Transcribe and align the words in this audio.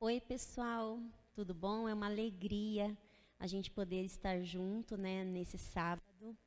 Oi, 0.00 0.20
pessoal, 0.20 1.00
tudo 1.34 1.52
bom? 1.52 1.88
É 1.88 1.92
uma 1.92 2.06
alegria 2.06 2.96
a 3.36 3.48
gente 3.48 3.68
poder 3.68 4.04
estar 4.04 4.40
junto, 4.44 4.96
né, 4.96 5.24
nesse 5.24 5.58
sábado, 5.58 6.38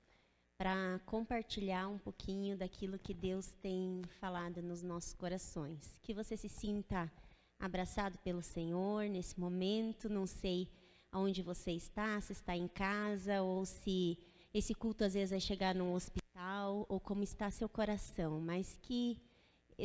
para 0.57 1.01
compartilhar 1.05 1.89
um 1.89 1.97
pouquinho 1.97 2.57
daquilo 2.57 2.97
que 2.97 3.13
Deus 3.13 3.47
tem 3.61 4.03
falado 4.21 4.61
nos 4.61 4.81
nossos 4.81 5.13
corações. 5.13 5.99
Que 6.01 6.13
você 6.13 6.37
se 6.37 6.47
sinta 6.47 7.11
abraçado 7.59 8.17
pelo 8.19 8.41
Senhor 8.41 9.09
nesse 9.09 9.37
momento. 9.37 10.07
Não 10.07 10.25
sei 10.25 10.69
aonde 11.11 11.41
você 11.41 11.73
está, 11.73 12.21
se 12.21 12.31
está 12.31 12.55
em 12.55 12.69
casa 12.69 13.41
ou 13.41 13.65
se 13.65 14.17
esse 14.53 14.73
culto 14.73 15.03
às 15.03 15.13
vezes 15.13 15.31
vai 15.31 15.41
chegar 15.41 15.75
num 15.75 15.93
hospital 15.93 16.85
ou 16.87 17.01
como 17.01 17.21
está 17.21 17.51
seu 17.51 17.67
coração, 17.67 18.39
mas 18.39 18.77
que 18.81 19.19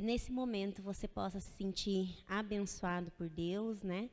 nesse 0.02 0.30
momento 0.30 0.82
você 0.82 1.08
possa 1.08 1.40
se 1.40 1.50
sentir 1.52 2.22
abençoado 2.26 3.10
por 3.12 3.28
Deus, 3.28 3.82
né? 3.82 4.10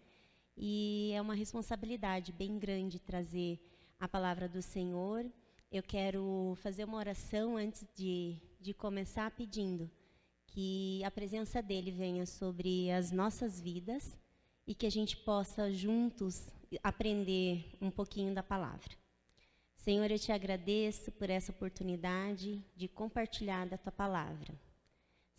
E 0.55 1.11
é 1.13 1.21
uma 1.21 1.33
responsabilidade 1.33 2.32
bem 2.32 2.59
grande 2.59 3.00
trazer 3.00 3.59
a 4.00 4.07
palavra 4.07 4.47
do 4.47 4.61
Senhor. 4.61 5.25
Eu 5.71 5.82
quero 5.82 6.56
fazer 6.61 6.83
uma 6.83 6.97
oração 6.97 7.57
antes 7.57 7.86
de, 7.96 8.37
de 8.59 8.73
começar 8.73 9.32
pedindo 9.32 9.89
que 10.47 11.04
a 11.04 11.09
presença 11.09 11.61
dele 11.61 11.89
venha 11.89 12.25
sobre 12.25 12.92
as 12.92 13.11
nossas 13.11 13.59
vidas 13.59 14.18
e 14.68 14.75
que 14.75 14.86
a 14.86 14.92
gente 14.92 15.18
possa 15.18 15.71
juntos 15.71 16.51
aprender 16.84 17.75
um 17.81 17.89
pouquinho 17.89 18.34
da 18.34 18.43
palavra. 18.43 18.95
Senhor, 19.75 20.09
eu 20.09 20.20
te 20.20 20.31
agradeço 20.31 21.11
por 21.11 21.29
essa 21.29 21.51
oportunidade 21.51 22.64
de 22.75 22.87
compartilhar 22.87 23.68
da 23.68 23.78
tua 23.78 23.92
palavra. 23.92 24.54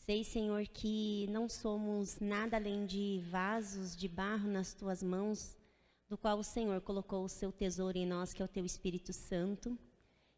Sei, 0.05 0.23
Senhor, 0.23 0.67
que 0.67 1.27
não 1.31 1.49
somos 1.49 2.21
nada 2.21 2.59
além 2.59 2.85
de 2.85 3.23
vasos 3.31 3.97
de 3.97 4.07
barro 4.07 4.47
nas 4.51 4.75
tuas 4.75 5.03
mãos, 5.03 5.57
do 6.11 6.19
qual 6.19 6.39
o 6.39 6.45
Senhor 6.45 6.79
colocou 6.83 7.25
o 7.25 7.29
seu 7.29 7.51
tesouro 7.51 7.97
em 7.97 8.05
nós, 8.05 8.35
que 8.35 8.43
é 8.43 8.45
o 8.45 8.49
teu 8.49 8.67
Espírito 8.67 9.15
Santo. 9.15 9.79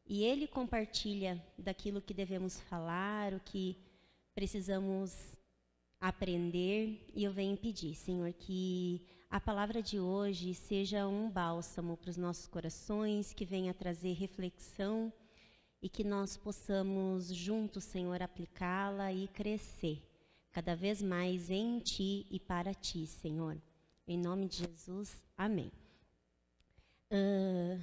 E 0.07 0.23
ele 0.23 0.47
compartilha 0.47 1.45
daquilo 1.59 2.01
que 2.01 2.15
devemos 2.15 2.61
falar, 2.61 3.35
o 3.35 3.41
que 3.41 3.77
precisamos 4.37 5.37
aprender. 6.01 7.05
E 7.13 7.25
eu 7.25 7.33
venho 7.33 7.57
pedir, 7.57 7.97
Senhor, 7.97 8.33
que 8.35 9.05
a 9.29 9.41
palavra 9.41 9.83
de 9.83 9.99
hoje 9.99 10.55
seja 10.55 11.09
um 11.09 11.29
bálsamo 11.29 11.97
para 11.97 12.11
os 12.11 12.17
nossos 12.17 12.47
corações, 12.47 13.33
que 13.33 13.45
venha 13.45 13.75
trazer 13.75 14.13
reflexão 14.13 15.13
e 15.83 15.89
que 15.89 16.03
nós 16.03 16.37
possamos 16.37 17.33
juntos, 17.35 17.85
Senhor, 17.85 18.23
aplicá-la 18.23 19.13
e 19.13 19.29
crescer 19.29 20.03
cada 20.51 20.75
vez 20.75 21.03
mais 21.03 21.51
em 21.51 21.79
Ti 21.81 22.27
e 22.31 22.41
para 22.41 22.73
Ti, 22.73 23.07
Senhor. 23.07 23.61
Em 24.09 24.19
nome 24.19 24.47
de 24.49 24.59
Jesus, 24.59 25.23
amém. 25.37 25.71
Uh, 27.11 27.81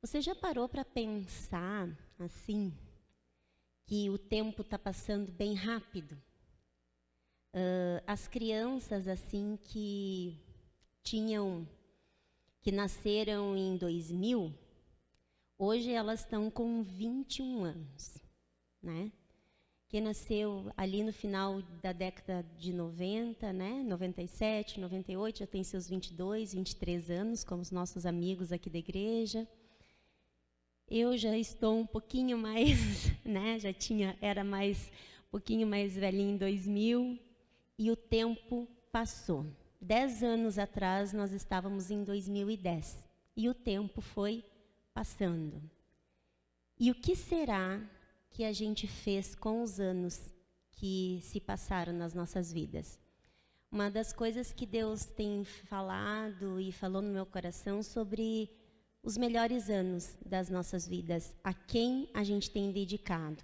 você 0.00 0.20
já 0.20 0.34
parou 0.34 0.68
para 0.68 0.84
pensar 0.84 1.88
assim 2.18 2.72
que 3.84 4.08
o 4.10 4.16
tempo 4.16 4.62
está 4.62 4.78
passando 4.78 5.30
bem 5.30 5.54
rápido? 5.54 6.14
Uh, 7.54 8.02
as 8.06 8.26
crianças 8.26 9.08
assim 9.08 9.58
que 9.64 10.38
tinham 11.02 11.68
que 12.60 12.72
nasceram 12.72 13.56
em 13.56 13.76
2000 13.76 14.54
Hoje 15.60 15.90
elas 15.90 16.20
estão 16.20 16.48
com 16.48 16.84
21 16.84 17.64
anos, 17.64 18.16
né? 18.80 19.10
Quem 19.88 20.00
nasceu 20.00 20.70
ali 20.76 21.02
no 21.02 21.12
final 21.12 21.60
da 21.82 21.92
década 21.92 22.46
de 22.56 22.72
90, 22.72 23.52
né? 23.52 23.82
97, 23.82 24.78
98, 24.78 25.40
já 25.40 25.46
tem 25.48 25.64
seus 25.64 25.88
22, 25.88 26.54
23 26.54 27.10
anos, 27.10 27.42
como 27.42 27.60
os 27.60 27.72
nossos 27.72 28.06
amigos 28.06 28.52
aqui 28.52 28.70
da 28.70 28.78
igreja. 28.78 29.48
Eu 30.88 31.18
já 31.18 31.36
estou 31.36 31.76
um 31.76 31.86
pouquinho 31.86 32.38
mais, 32.38 33.10
né? 33.26 33.58
Já 33.58 33.72
tinha, 33.72 34.16
era 34.20 34.44
mais, 34.44 34.88
um 35.26 35.30
pouquinho 35.32 35.66
mais 35.66 35.96
velhinho 35.96 36.34
em 36.34 36.36
2000 36.36 37.18
e 37.76 37.90
o 37.90 37.96
tempo 37.96 38.68
passou. 38.92 39.44
Dez 39.80 40.22
anos 40.22 40.56
atrás 40.56 41.12
nós 41.12 41.32
estávamos 41.32 41.90
em 41.90 42.04
2010 42.04 43.04
e 43.36 43.48
o 43.48 43.54
tempo 43.54 44.00
foi 44.00 44.44
passando. 44.98 45.62
E 46.76 46.90
o 46.90 46.94
que 46.94 47.14
será 47.14 47.80
que 48.30 48.42
a 48.42 48.52
gente 48.52 48.88
fez 48.88 49.32
com 49.32 49.62
os 49.62 49.78
anos 49.78 50.34
que 50.72 51.20
se 51.22 51.38
passaram 51.38 51.92
nas 51.92 52.14
nossas 52.14 52.52
vidas? 52.52 52.98
Uma 53.70 53.88
das 53.92 54.12
coisas 54.12 54.52
que 54.52 54.66
Deus 54.66 55.04
tem 55.04 55.44
falado 55.44 56.58
e 56.58 56.72
falou 56.72 57.00
no 57.00 57.12
meu 57.12 57.24
coração 57.24 57.80
sobre 57.80 58.50
os 59.00 59.16
melhores 59.16 59.70
anos 59.70 60.18
das 60.26 60.50
nossas 60.50 60.88
vidas, 60.88 61.32
a 61.44 61.54
quem 61.54 62.10
a 62.12 62.24
gente 62.24 62.50
tem 62.50 62.72
dedicado. 62.72 63.40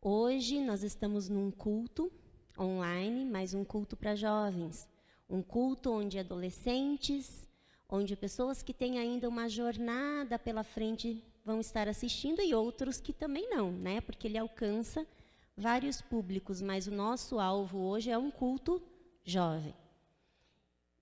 Hoje 0.00 0.60
nós 0.60 0.82
estamos 0.82 1.28
num 1.28 1.52
culto 1.52 2.10
online, 2.58 3.24
mas 3.24 3.54
um 3.54 3.64
culto 3.64 3.96
para 3.96 4.16
jovens, 4.16 4.88
um 5.30 5.42
culto 5.42 5.92
onde 5.92 6.18
adolescentes, 6.18 7.46
onde 7.92 8.16
pessoas 8.16 8.62
que 8.62 8.72
têm 8.72 8.98
ainda 8.98 9.28
uma 9.28 9.50
jornada 9.50 10.38
pela 10.38 10.64
frente 10.64 11.22
vão 11.44 11.60
estar 11.60 11.86
assistindo 11.88 12.40
e 12.40 12.54
outros 12.54 12.98
que 13.02 13.12
também 13.12 13.50
não, 13.50 13.70
né? 13.70 14.00
Porque 14.00 14.26
ele 14.26 14.38
alcança 14.38 15.06
vários 15.54 16.00
públicos, 16.00 16.62
mas 16.62 16.86
o 16.86 16.90
nosso 16.90 17.38
alvo 17.38 17.78
hoje 17.80 18.10
é 18.10 18.16
um 18.16 18.30
culto 18.30 18.82
jovem. 19.22 19.74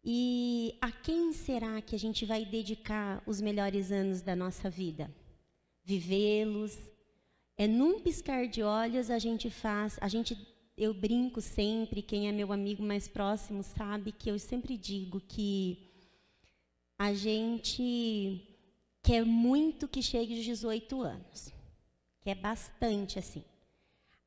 E 0.02 0.76
a 0.80 0.90
quem 0.90 1.32
será 1.32 1.80
que 1.80 1.94
a 1.94 1.98
gente 1.98 2.26
vai 2.26 2.44
dedicar 2.44 3.22
os 3.24 3.40
melhores 3.40 3.92
anos 3.92 4.20
da 4.20 4.34
nossa 4.34 4.68
vida? 4.68 5.08
Vivê-los. 5.84 6.76
É 7.56 7.68
num 7.68 8.00
piscar 8.00 8.48
de 8.48 8.64
olhos 8.64 9.10
a 9.10 9.18
gente 9.18 9.48
faz, 9.48 9.96
a 10.00 10.08
gente 10.08 10.36
eu 10.76 10.94
brinco 10.94 11.42
sempre, 11.42 12.00
quem 12.00 12.26
é 12.26 12.32
meu 12.32 12.52
amigo 12.52 12.82
mais 12.82 13.06
próximo 13.06 13.62
sabe 13.62 14.10
que 14.10 14.30
eu 14.30 14.38
sempre 14.38 14.78
digo 14.78 15.20
que 15.20 15.89
a 17.00 17.14
gente 17.14 18.46
quer 19.02 19.24
muito 19.24 19.88
que 19.88 20.02
chegue 20.02 20.36
aos 20.36 20.44
18 20.44 21.00
anos. 21.00 21.50
Quer 22.20 22.34
bastante 22.34 23.18
assim. 23.18 23.42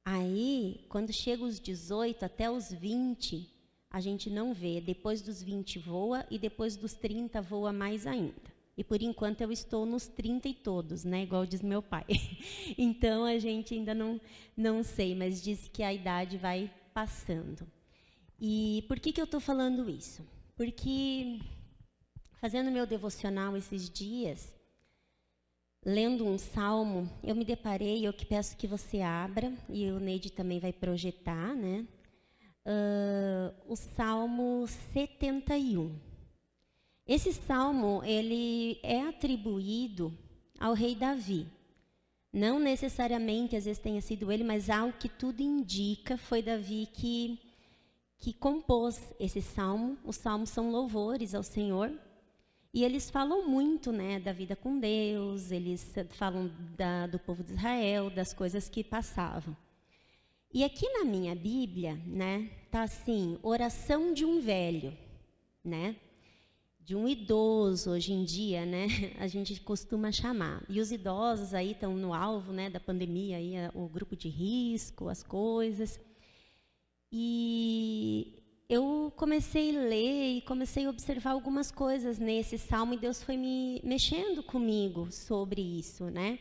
Aí, 0.04 0.84
quando 0.90 1.14
chega 1.14 1.44
os 1.44 1.60
18 1.60 2.26
até 2.26 2.50
os 2.50 2.74
20, 2.74 3.48
a 3.92 4.02
gente 4.02 4.28
não 4.28 4.56
vê. 4.56 4.82
Depois 4.82 5.22
dos 5.22 5.44
20 5.44 5.78
voa 5.78 6.26
e 6.32 6.40
depois 6.40 6.76
dos 6.76 6.96
30 6.96 7.40
voa 7.44 7.72
mais 7.72 8.08
ainda. 8.08 8.52
E 8.76 8.84
por 8.84 9.04
enquanto 9.04 9.42
eu 9.42 9.52
estou 9.52 9.86
nos 9.86 10.08
30 10.08 10.50
e 10.50 10.56
todos, 10.56 11.04
né? 11.04 11.22
Igual 11.22 11.46
diz 11.46 11.62
meu 11.62 11.84
pai. 11.84 12.06
então 12.76 13.24
a 13.24 13.38
gente 13.38 13.76
ainda 13.76 13.94
não, 13.94 14.20
não 14.58 14.82
sei, 14.82 15.14
mas 15.14 15.44
diz 15.44 15.70
que 15.72 15.84
a 15.84 15.94
idade 15.94 16.40
vai 16.40 16.74
passando. 16.92 17.68
E 18.42 18.84
por 18.88 19.00
que, 19.00 19.12
que 19.12 19.22
eu 19.22 19.26
estou 19.26 19.40
falando 19.40 19.88
isso? 19.88 20.26
Porque 20.56 21.40
Fazendo 22.44 22.70
meu 22.70 22.86
devocional 22.86 23.56
esses 23.56 23.90
dias, 23.90 24.54
lendo 25.82 26.28
um 26.28 26.38
salmo, 26.38 27.10
eu 27.24 27.34
me 27.34 27.46
deparei, 27.46 28.06
eu 28.06 28.12
que 28.12 28.26
peço 28.26 28.58
que 28.58 28.68
você 28.68 29.00
abra, 29.00 29.54
e 29.70 29.90
o 29.90 29.98
Neide 29.98 30.30
também 30.30 30.60
vai 30.60 30.74
projetar, 30.74 31.56
né? 31.56 31.88
Uh, 32.66 33.72
o 33.72 33.78
Salmo 33.78 34.68
71. 34.68 35.98
Esse 37.08 37.32
salmo, 37.32 38.04
ele 38.04 38.78
é 38.84 39.00
atribuído 39.04 40.14
ao 40.60 40.74
rei 40.74 40.96
Davi. 40.96 41.48
Não 42.34 42.60
necessariamente, 42.60 43.56
às 43.56 43.64
vezes 43.64 43.82
tenha 43.82 44.02
sido 44.02 44.30
ele, 44.30 44.44
mas 44.44 44.70
ao 44.70 44.92
que 44.92 45.08
tudo 45.08 45.40
indica, 45.42 46.18
foi 46.18 46.44
Davi 46.44 46.90
que, 46.92 47.40
que 48.18 48.34
compôs 48.34 49.14
esse 49.18 49.42
salmo. 49.42 49.98
Os 50.04 50.18
salmos 50.18 50.50
são 50.50 50.70
louvores 50.70 51.34
ao 51.34 51.42
Senhor, 51.42 51.90
e 52.74 52.84
eles 52.84 53.08
falam 53.10 53.48
muito 53.48 53.92
né, 53.92 54.20
da 54.20 54.34
vida 54.34 54.56
com 54.56 54.80
Deus, 54.80 55.52
eles 55.52 55.94
falam 56.10 56.52
da, 56.76 57.06
do 57.06 57.20
povo 57.20 57.44
de 57.44 57.54
Israel, 57.54 58.10
das 58.10 58.34
coisas 58.34 58.68
que 58.68 58.84
passavam. 58.84 59.56
E 60.52 60.64
aqui 60.64 60.90
na 60.90 61.04
minha 61.04 61.36
Bíblia, 61.36 61.96
né, 62.06 62.50
tá 62.72 62.82
assim, 62.82 63.38
oração 63.44 64.12
de 64.12 64.26
um 64.26 64.42
velho, 64.42 64.98
né? 65.64 65.96
De 66.80 66.96
um 66.96 67.08
idoso 67.08 67.92
hoje 67.92 68.12
em 68.12 68.24
dia, 68.24 68.66
né? 68.66 68.88
A 69.20 69.28
gente 69.28 69.60
costuma 69.62 70.12
chamar. 70.12 70.64
E 70.68 70.80
os 70.80 70.92
idosos 70.92 71.54
aí 71.54 71.72
estão 71.72 71.96
no 71.96 72.14
alvo, 72.14 72.52
né, 72.52 72.70
da 72.72 72.80
pandemia 72.80 73.38
aí, 73.38 73.54
o 73.76 73.88
grupo 73.88 74.16
de 74.16 74.30
risco, 74.30 75.10
as 75.10 75.22
coisas. 75.22 76.00
E 77.12 78.43
eu 78.74 79.14
comecei 79.16 79.78
a 79.78 79.82
ler 79.82 80.38
e 80.38 80.42
comecei 80.42 80.86
a 80.86 80.90
observar 80.90 81.32
algumas 81.32 81.70
coisas 81.70 82.18
nesse 82.18 82.58
salmo 82.58 82.96
e 82.96 82.98
Deus 82.98 83.22
foi 83.22 83.38
me 83.38 83.80
mexendo 83.84 84.42
comigo 84.42 85.12
sobre 85.12 85.62
isso, 85.62 86.06
né? 86.06 86.40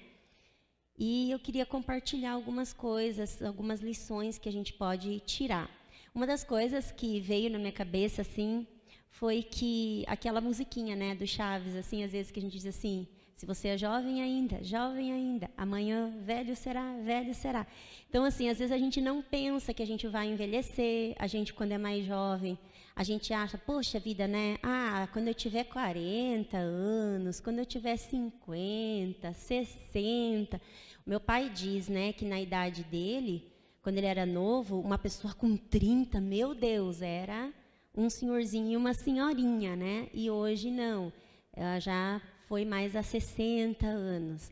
E 0.99 1.31
eu 1.31 1.39
queria 1.39 1.67
compartilhar 1.67 2.33
algumas 2.33 2.73
coisas, 2.73 3.43
algumas 3.43 3.81
lições 3.81 4.39
que 4.39 4.49
a 4.49 4.53
gente 4.53 4.73
pode 4.73 5.21
tirar. 5.21 5.69
Uma 6.15 6.27
das 6.27 6.43
coisas 6.43 6.91
que 6.91 7.21
veio 7.21 7.51
na 7.51 7.59
minha 7.59 7.73
cabeça 7.73 8.23
assim 8.23 8.67
foi 9.11 9.43
que 9.43 10.05
aquela 10.07 10.41
musiquinha, 10.41 10.97
né, 10.97 11.15
do 11.15 11.27
Chaves, 11.27 11.77
assim, 11.77 12.03
às 12.03 12.13
vezes 12.13 12.33
que 12.33 12.39
a 12.41 12.43
gente 12.43 12.53
diz 12.53 12.67
assim, 12.67 13.07
se 13.35 13.47
você 13.47 13.69
é 13.69 13.79
jovem 13.79 14.23
ainda, 14.23 14.63
jovem 14.63 15.13
ainda, 15.13 15.51
amanhã 15.57 16.13
velho 16.25 16.55
será, 16.55 16.97
velho 16.99 17.35
será. 17.35 17.67
Então, 18.09 18.25
assim, 18.25 18.49
às 18.49 18.59
vezes 18.59 18.73
a 18.73 18.79
gente 18.79 19.01
não 19.01 19.23
pensa 19.23 19.75
que 19.75 19.83
a 19.83 19.87
gente 19.87 20.07
vai 20.07 20.29
envelhecer, 20.29 21.15
a 21.19 21.27
gente, 21.27 21.53
quando 21.53 21.73
é 21.73 21.79
mais 21.79 22.05
jovem, 22.05 22.59
a 22.95 23.03
gente 23.03 23.33
acha, 23.33 23.57
poxa 23.57 23.99
vida, 23.99 24.29
né? 24.29 24.59
Ah, 24.63 25.09
quando 25.13 25.29
eu 25.29 25.35
tiver 25.35 25.65
40 25.65 26.57
anos, 26.57 27.41
quando 27.41 27.59
eu 27.59 27.67
tiver 27.67 27.97
50, 27.97 29.33
60. 29.33 30.61
O 31.07 31.11
meu 31.11 31.19
pai 31.19 31.49
diz, 31.49 31.89
né, 31.89 32.13
que 32.13 32.25
na 32.25 32.41
idade 32.41 32.85
dele, 32.85 33.51
quando 33.83 33.99
ele 33.99 34.07
era 34.07 34.27
novo, 34.27 34.79
uma 34.79 34.99
pessoa 34.99 35.35
com 35.35 35.57
30, 35.57 36.21
meu 36.21 36.55
Deus, 36.55 37.03
era 37.03 37.53
um 37.97 38.09
senhorzinho 38.09 38.73
e 38.73 38.77
uma 38.77 38.95
senhorinha, 38.95 39.75
né? 39.75 40.09
E 40.15 40.31
hoje 40.31 40.71
não. 40.71 41.13
Ela 41.53 41.79
já 41.81 42.21
foi 42.53 42.67
mais 42.67 42.95
a 42.95 43.03
60 43.03 43.87
anos. 43.87 44.51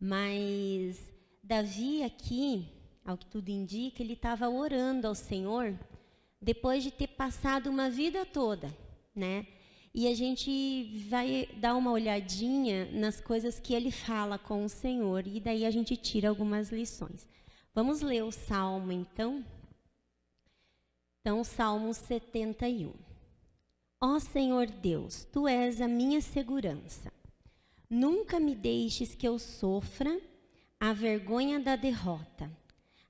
Mas 0.00 0.98
Davi 1.44 2.02
aqui, 2.02 2.66
ao 3.04 3.18
que 3.18 3.26
tudo 3.26 3.50
indica, 3.50 4.02
ele 4.02 4.14
estava 4.14 4.48
orando 4.48 5.06
ao 5.06 5.14
Senhor 5.14 5.78
depois 6.40 6.82
de 6.82 6.90
ter 6.90 7.08
passado 7.08 7.68
uma 7.68 7.90
vida 7.90 8.24
toda, 8.24 8.74
né? 9.14 9.46
E 9.92 10.08
a 10.08 10.14
gente 10.14 11.04
vai 11.10 11.46
dar 11.58 11.76
uma 11.76 11.90
olhadinha 11.90 12.90
nas 12.90 13.20
coisas 13.20 13.60
que 13.60 13.74
ele 13.74 13.90
fala 13.90 14.38
com 14.38 14.64
o 14.64 14.68
Senhor 14.70 15.26
e 15.26 15.38
daí 15.38 15.66
a 15.66 15.70
gente 15.70 15.94
tira 15.94 16.30
algumas 16.30 16.70
lições. 16.70 17.28
Vamos 17.74 18.00
ler 18.00 18.24
o 18.24 18.32
Salmo 18.32 18.92
então? 18.92 19.44
Então, 21.20 21.44
Salmo 21.44 21.92
71. 21.92 22.94
Ó 24.00 24.18
Senhor 24.18 24.68
Deus, 24.68 25.28
tu 25.30 25.46
és 25.46 25.82
a 25.82 25.86
minha 25.86 26.22
segurança. 26.22 27.12
Nunca 27.94 28.40
me 28.40 28.54
deixes 28.54 29.14
que 29.14 29.28
eu 29.28 29.38
sofra 29.38 30.18
a 30.80 30.94
vergonha 30.94 31.60
da 31.60 31.76
derrota. 31.76 32.50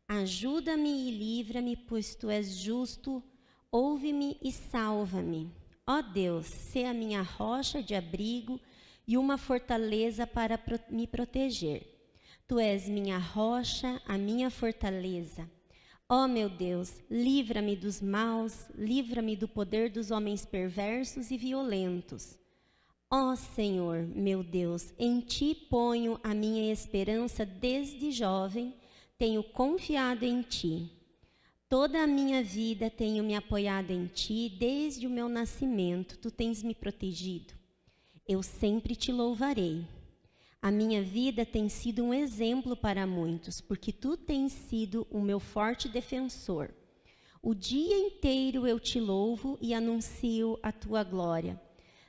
Ajuda-me 0.08 1.08
e 1.08 1.16
livra-me, 1.16 1.76
pois 1.76 2.16
tu 2.16 2.28
és 2.28 2.56
justo. 2.56 3.22
Ouve-me 3.70 4.36
e 4.42 4.50
salva-me. 4.50 5.52
Ó 5.86 6.02
Deus, 6.02 6.46
sê 6.46 6.82
a 6.82 6.92
minha 6.92 7.22
rocha 7.22 7.80
de 7.80 7.94
abrigo 7.94 8.60
e 9.06 9.16
uma 9.16 9.38
fortaleza 9.38 10.26
para 10.26 10.58
me 10.90 11.06
proteger. 11.06 11.86
Tu 12.48 12.58
és 12.58 12.88
minha 12.88 13.18
rocha, 13.18 14.02
a 14.04 14.18
minha 14.18 14.50
fortaleza. 14.50 15.48
Ó 16.08 16.26
meu 16.26 16.50
Deus, 16.50 17.00
livra-me 17.08 17.76
dos 17.76 18.02
maus, 18.02 18.66
livra-me 18.74 19.36
do 19.36 19.46
poder 19.46 19.90
dos 19.90 20.10
homens 20.10 20.44
perversos 20.44 21.30
e 21.30 21.36
violentos. 21.36 22.41
Ó 23.14 23.36
Senhor, 23.36 24.06
meu 24.06 24.42
Deus, 24.42 24.94
em 24.98 25.20
ti 25.20 25.54
ponho 25.54 26.18
a 26.22 26.32
minha 26.32 26.72
esperança 26.72 27.44
desde 27.44 28.10
jovem 28.10 28.74
tenho 29.18 29.42
confiado 29.42 30.24
em 30.24 30.40
ti. 30.40 30.90
Toda 31.68 32.02
a 32.02 32.06
minha 32.06 32.42
vida 32.42 32.88
tenho 32.88 33.22
me 33.22 33.34
apoiado 33.34 33.90
em 33.90 34.06
ti, 34.06 34.56
desde 34.58 35.06
o 35.06 35.10
meu 35.10 35.28
nascimento, 35.28 36.16
tu 36.16 36.30
tens 36.30 36.62
me 36.62 36.74
protegido. 36.74 37.52
Eu 38.26 38.42
sempre 38.42 38.96
te 38.96 39.12
louvarei. 39.12 39.86
A 40.62 40.70
minha 40.70 41.02
vida 41.02 41.44
tem 41.44 41.68
sido 41.68 42.02
um 42.02 42.14
exemplo 42.14 42.74
para 42.74 43.06
muitos, 43.06 43.60
porque 43.60 43.92
tu 43.92 44.16
tens 44.16 44.54
sido 44.54 45.06
o 45.10 45.20
meu 45.20 45.38
forte 45.38 45.86
defensor. 45.86 46.70
O 47.42 47.54
dia 47.54 47.94
inteiro 47.94 48.66
eu 48.66 48.80
te 48.80 48.98
louvo 48.98 49.58
e 49.60 49.74
anuncio 49.74 50.58
a 50.62 50.72
tua 50.72 51.04
glória. 51.04 51.60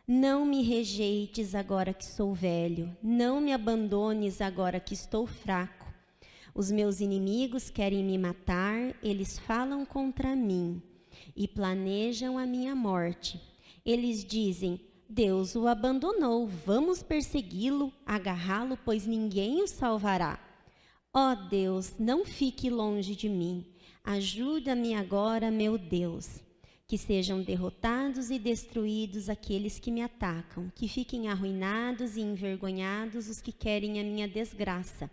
Não 0.05 0.45
me 0.45 0.61
rejeites 0.61 1.55
agora 1.55 1.93
que 1.93 2.05
sou 2.05 2.33
velho, 2.33 2.93
não 3.01 3.39
me 3.39 3.53
abandones 3.53 4.41
agora 4.41 4.77
que 4.77 4.93
estou 4.93 5.25
fraco. 5.25 5.87
Os 6.53 6.69
meus 6.69 6.99
inimigos 6.99 7.69
querem 7.69 8.03
me 8.03 8.17
matar, 8.17 8.93
eles 9.01 9.39
falam 9.39 9.85
contra 9.85 10.35
mim 10.35 10.81
e 11.33 11.47
planejam 11.47 12.37
a 12.37 12.45
minha 12.45 12.75
morte. 12.75 13.39
Eles 13.85 14.25
dizem: 14.25 14.77
Deus 15.07 15.55
o 15.55 15.67
abandonou, 15.69 16.47
vamos 16.47 17.01
persegui-lo, 17.01 17.93
agarrá-lo, 18.05 18.77
pois 18.83 19.07
ninguém 19.07 19.63
o 19.63 19.67
salvará. 19.67 20.37
Ó 21.13 21.31
oh 21.31 21.35
Deus, 21.47 21.93
não 21.97 22.25
fique 22.25 22.69
longe 22.69 23.15
de 23.15 23.29
mim. 23.29 23.65
Ajuda-me 24.03 24.95
agora, 24.95 25.49
meu 25.49 25.77
Deus. 25.77 26.41
Que 26.93 26.97
sejam 26.99 27.41
derrotados 27.41 28.29
e 28.29 28.37
destruídos 28.37 29.27
aqueles 29.27 29.79
que 29.79 29.89
me 29.89 30.03
atacam, 30.03 30.71
que 30.75 30.87
fiquem 30.87 31.27
arruinados 31.27 32.15
e 32.15 32.21
envergonhados 32.21 33.27
os 33.27 33.41
que 33.41 33.51
querem 33.51 33.99
a 33.99 34.03
minha 34.03 34.27
desgraça. 34.27 35.09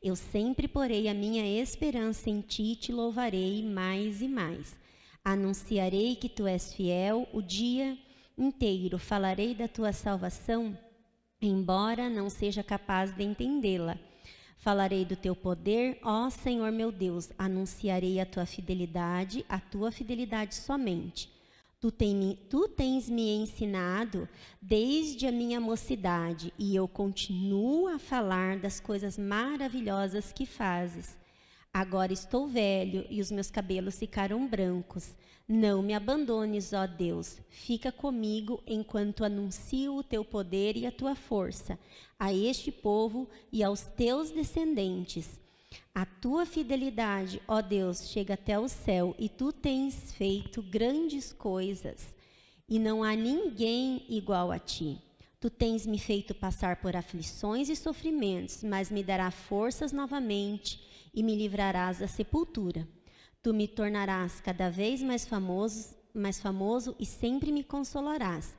Eu 0.00 0.14
sempre 0.14 0.68
porei 0.68 1.08
a 1.08 1.14
minha 1.14 1.44
esperança 1.60 2.30
em 2.30 2.40
ti 2.40 2.62
e 2.62 2.76
te 2.76 2.92
louvarei 2.92 3.64
mais 3.64 4.22
e 4.22 4.28
mais. 4.28 4.78
Anunciarei 5.24 6.14
que 6.14 6.28
tu 6.28 6.46
és 6.46 6.72
fiel 6.72 7.28
o 7.32 7.42
dia 7.42 7.98
inteiro, 8.38 8.96
falarei 8.96 9.56
da 9.56 9.66
tua 9.66 9.92
salvação, 9.92 10.78
embora 11.42 12.08
não 12.08 12.30
seja 12.30 12.62
capaz 12.62 13.12
de 13.12 13.24
entendê-la. 13.24 13.98
Falarei 14.58 15.04
do 15.04 15.14
teu 15.14 15.36
poder, 15.36 15.98
ó 16.02 16.28
Senhor 16.30 16.72
meu 16.72 16.90
Deus, 16.90 17.30
anunciarei 17.38 18.20
a 18.20 18.26
tua 18.26 18.44
fidelidade, 18.44 19.44
a 19.48 19.60
tua 19.60 19.92
fidelidade 19.92 20.54
somente. 20.54 21.30
Tu, 21.80 21.92
tem, 21.92 22.36
tu 22.50 22.68
tens 22.68 23.08
me 23.08 23.36
ensinado 23.36 24.28
desde 24.60 25.28
a 25.28 25.32
minha 25.32 25.60
mocidade, 25.60 26.52
e 26.58 26.74
eu 26.74 26.88
continuo 26.88 27.86
a 27.86 28.00
falar 28.00 28.58
das 28.58 28.80
coisas 28.80 29.16
maravilhosas 29.16 30.32
que 30.32 30.44
fazes. 30.44 31.16
Agora 31.72 32.12
estou 32.12 32.48
velho 32.48 33.06
e 33.08 33.20
os 33.20 33.30
meus 33.30 33.50
cabelos 33.50 33.98
ficaram 33.98 34.46
brancos. 34.46 35.14
Não 35.46 35.82
me 35.82 35.94
abandones, 35.94 36.72
ó 36.72 36.86
Deus. 36.86 37.40
Fica 37.48 37.90
comigo 37.90 38.62
enquanto 38.66 39.24
anuncio 39.24 39.96
o 39.96 40.02
teu 40.02 40.24
poder 40.24 40.76
e 40.76 40.86
a 40.86 40.92
tua 40.92 41.14
força 41.14 41.78
a 42.18 42.32
este 42.32 42.72
povo 42.72 43.28
e 43.52 43.62
aos 43.62 43.82
teus 43.82 44.30
descendentes. 44.30 45.40
A 45.94 46.04
tua 46.04 46.44
fidelidade, 46.44 47.40
ó 47.46 47.60
Deus, 47.60 48.08
chega 48.08 48.34
até 48.34 48.58
o 48.58 48.68
céu 48.68 49.14
e 49.18 49.28
tu 49.28 49.52
tens 49.52 50.12
feito 50.12 50.62
grandes 50.62 51.32
coisas 51.32 52.14
e 52.68 52.78
não 52.78 53.02
há 53.02 53.14
ninguém 53.14 54.04
igual 54.08 54.50
a 54.50 54.58
ti. 54.58 55.00
Tu 55.40 55.48
tens 55.48 55.86
me 55.86 55.98
feito 55.98 56.34
passar 56.34 56.76
por 56.80 56.96
aflições 56.96 57.68
e 57.68 57.76
sofrimentos, 57.76 58.62
mas 58.64 58.90
me 58.90 59.04
dará 59.04 59.30
forças 59.30 59.92
novamente 59.92 60.80
e 61.14 61.22
me 61.22 61.36
livrarás 61.36 61.98
da 61.98 62.08
sepultura. 62.08 62.86
Tu 63.42 63.54
me 63.54 63.68
tornarás 63.68 64.40
cada 64.40 64.68
vez 64.68 65.00
mais 65.00 65.26
famoso, 65.26 65.96
mais 66.12 66.40
famoso 66.40 66.96
e 66.98 67.06
sempre 67.06 67.52
me 67.52 67.62
consolarás. 67.62 68.56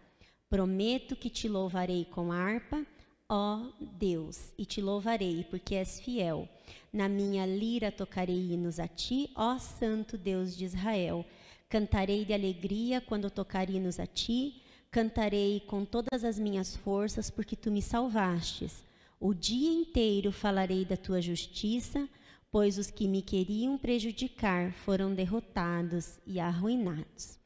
Prometo 0.50 1.16
que 1.16 1.30
te 1.30 1.48
louvarei 1.48 2.06
com 2.06 2.32
harpa 2.32 2.86
ó 3.30 3.62
Deus, 3.80 4.52
e 4.58 4.66
te 4.66 4.82
louvarei, 4.82 5.46
porque 5.50 5.76
és 5.76 6.00
fiel. 6.00 6.50
Na 6.92 7.08
minha 7.08 7.46
lira 7.46 7.92
tocarei 7.92 8.52
hinos 8.52 8.80
a 8.80 8.88
ti, 8.88 9.30
ó 9.36 9.60
Santo 9.60 10.18
Deus 10.18 10.58
de 10.58 10.66
Israel. 10.66 11.24
Cantarei 11.70 12.26
de 12.26 12.34
alegria 12.34 13.00
quando 13.00 13.30
tocar 13.30 13.70
hinos 13.70 14.00
a 14.00 14.08
ti, 14.08 14.64
cantarei 14.92 15.60
com 15.62 15.86
todas 15.86 16.24
as 16.24 16.40
minhas 16.40 16.76
forças, 16.76 17.30
porque 17.30 17.56
tu 17.56 17.72
me 17.72 17.82
salvastes. 17.82 18.84
O 19.20 19.34
dia 19.34 19.72
inteiro 19.72 20.32
falarei 20.32 20.86
da 20.86 20.98
tua 20.98 21.22
justiça, 21.22 22.08
pois 22.52 22.78
os 22.78 22.90
que 22.90 23.08
me 23.08 23.22
queriam 23.22 23.78
prejudicar 23.78 24.74
foram 24.74 25.14
derrotados 25.14 26.18
e 26.26 26.40
arruinados. 26.40 27.38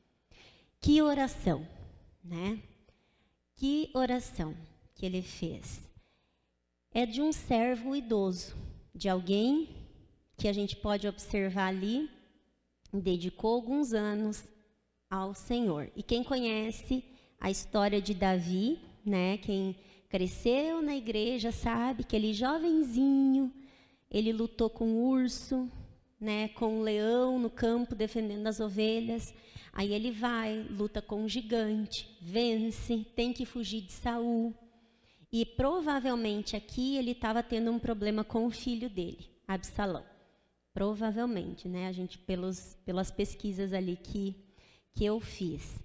Que 0.80 1.02
oração, 1.02 1.68
né? 2.24 2.62
Que 3.56 3.90
oração 3.94 4.56
que 4.96 5.06
ele 5.06 5.22
fez 5.22 5.82
é 6.94 7.06
de 7.06 7.22
um 7.22 7.32
servo 7.32 7.96
idoso, 7.96 8.56
de 8.94 9.10
alguém 9.10 9.70
que 10.38 10.48
a 10.48 10.54
gente 10.54 10.76
pode 10.76 11.08
observar 11.08 11.68
ali, 11.68 12.10
dedicou 12.94 13.56
alguns 13.56 13.94
anos 13.94 14.44
ao 15.10 15.34
Senhor. 15.34 15.92
E 15.96 16.04
quem 16.04 16.24
conhece 16.24 17.04
a 17.44 17.52
história 17.52 18.02
de 18.02 18.14
Davi, 18.14 18.80
né, 19.06 19.38
quem 19.38 19.76
cresceu 20.08 20.82
na 20.82 20.96
igreja 20.96 21.52
sabe 21.52 22.06
que 22.06 22.16
ele 22.16 22.32
jovenzinho, 22.32 23.52
ele 24.10 24.32
lutou 24.32 24.70
com 24.70 24.86
o 24.86 25.10
urso, 25.10 25.70
né, 26.18 26.48
com 26.48 26.80
o 26.80 26.82
leão 26.82 27.38
no 27.38 27.50
campo 27.50 27.96
defendendo 27.96 28.48
as 28.48 28.62
ovelhas. 28.62 29.34
Aí 29.74 29.94
ele 29.94 30.10
vai, 30.10 30.66
luta 30.70 31.02
com 31.02 31.24
um 31.24 31.28
gigante, 31.28 32.18
vence, 32.22 33.06
tem 33.14 33.34
que 33.34 33.46
fugir 33.46 33.82
de 33.82 33.92
Saul. 33.92 34.56
E 35.30 35.46
provavelmente 35.46 36.56
aqui 36.56 36.96
ele 36.96 37.12
estava 37.12 37.44
tendo 37.44 37.72
um 37.72 37.80
problema 37.80 38.24
com 38.24 38.46
o 38.46 38.52
filho 38.52 38.90
dele, 38.90 39.30
Absalão. 39.46 40.06
Provavelmente, 40.74 41.68
né? 41.68 41.88
A 41.88 41.92
gente 41.92 42.18
pelos, 42.18 42.78
pelas 42.86 43.12
pesquisas 43.12 43.74
ali 43.74 43.98
que 43.98 44.34
que 44.96 45.04
eu 45.04 45.20
fiz. 45.20 45.84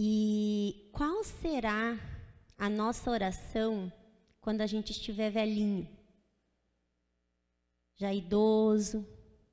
E 0.00 0.88
qual 0.92 1.24
será 1.24 1.98
a 2.56 2.70
nossa 2.70 3.10
oração 3.10 3.92
quando 4.40 4.60
a 4.60 4.66
gente 4.66 4.92
estiver 4.92 5.28
velhinho? 5.28 5.88
Já 7.96 8.14
idoso, 8.14 9.04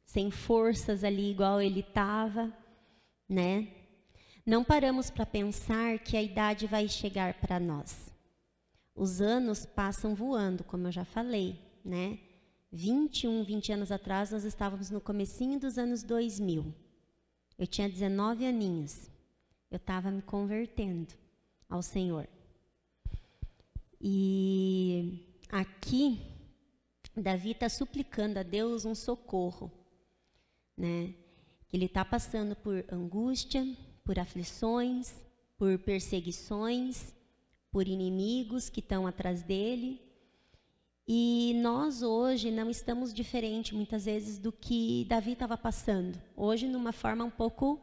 sem 0.05 0.29
forças 0.29 1.03
ali 1.03 1.31
igual 1.31 1.59
ele 1.59 1.79
estava, 1.79 2.55
né? 3.27 3.73
Não 4.45 4.63
paramos 4.63 5.09
para 5.09 5.25
pensar 5.25 5.97
que 5.97 6.15
a 6.15 6.21
idade 6.21 6.67
vai 6.67 6.87
chegar 6.87 7.41
para 7.41 7.59
nós. 7.59 8.13
Os 8.93 9.19
anos 9.19 9.65
passam 9.65 10.13
voando, 10.13 10.63
como 10.63 10.85
eu 10.85 10.91
já 10.91 11.03
falei, 11.03 11.59
né? 11.83 12.19
21, 12.71 13.43
20 13.43 13.73
anos 13.73 13.91
atrás, 13.91 14.29
nós 14.29 14.43
estávamos 14.43 14.91
no 14.91 15.01
comecinho 15.01 15.59
dos 15.59 15.79
anos 15.79 16.03
2000. 16.03 16.71
Eu 17.57 17.65
tinha 17.65 17.89
19 17.89 18.45
aninhos. 18.45 19.14
Eu 19.75 19.77
estava 19.77 20.09
me 20.09 20.21
convertendo 20.21 21.13
ao 21.69 21.81
Senhor. 21.81 22.29
E 23.99 25.19
aqui, 25.49 26.21
Davi 27.13 27.51
está 27.51 27.67
suplicando 27.67 28.37
a 28.37 28.43
Deus 28.43 28.85
um 28.85 28.95
socorro, 28.95 29.69
né? 30.77 31.13
Que 31.67 31.75
ele 31.75 31.87
está 31.87 32.05
passando 32.05 32.55
por 32.55 32.85
angústia, 32.89 33.67
por 34.05 34.17
aflições, 34.17 35.13
por 35.57 35.77
perseguições, 35.79 37.13
por 37.69 37.85
inimigos 37.85 38.69
que 38.69 38.79
estão 38.79 39.05
atrás 39.05 39.43
dele. 39.43 40.01
E 41.05 41.53
nós 41.61 42.01
hoje 42.01 42.49
não 42.49 42.69
estamos 42.69 43.13
diferente 43.13 43.75
muitas 43.75 44.05
vezes 44.05 44.39
do 44.39 44.53
que 44.53 45.03
Davi 45.09 45.33
estava 45.33 45.57
passando. 45.57 46.17
Hoje, 46.33 46.65
numa 46.65 46.93
forma 46.93 47.25
um 47.25 47.29
pouco 47.29 47.81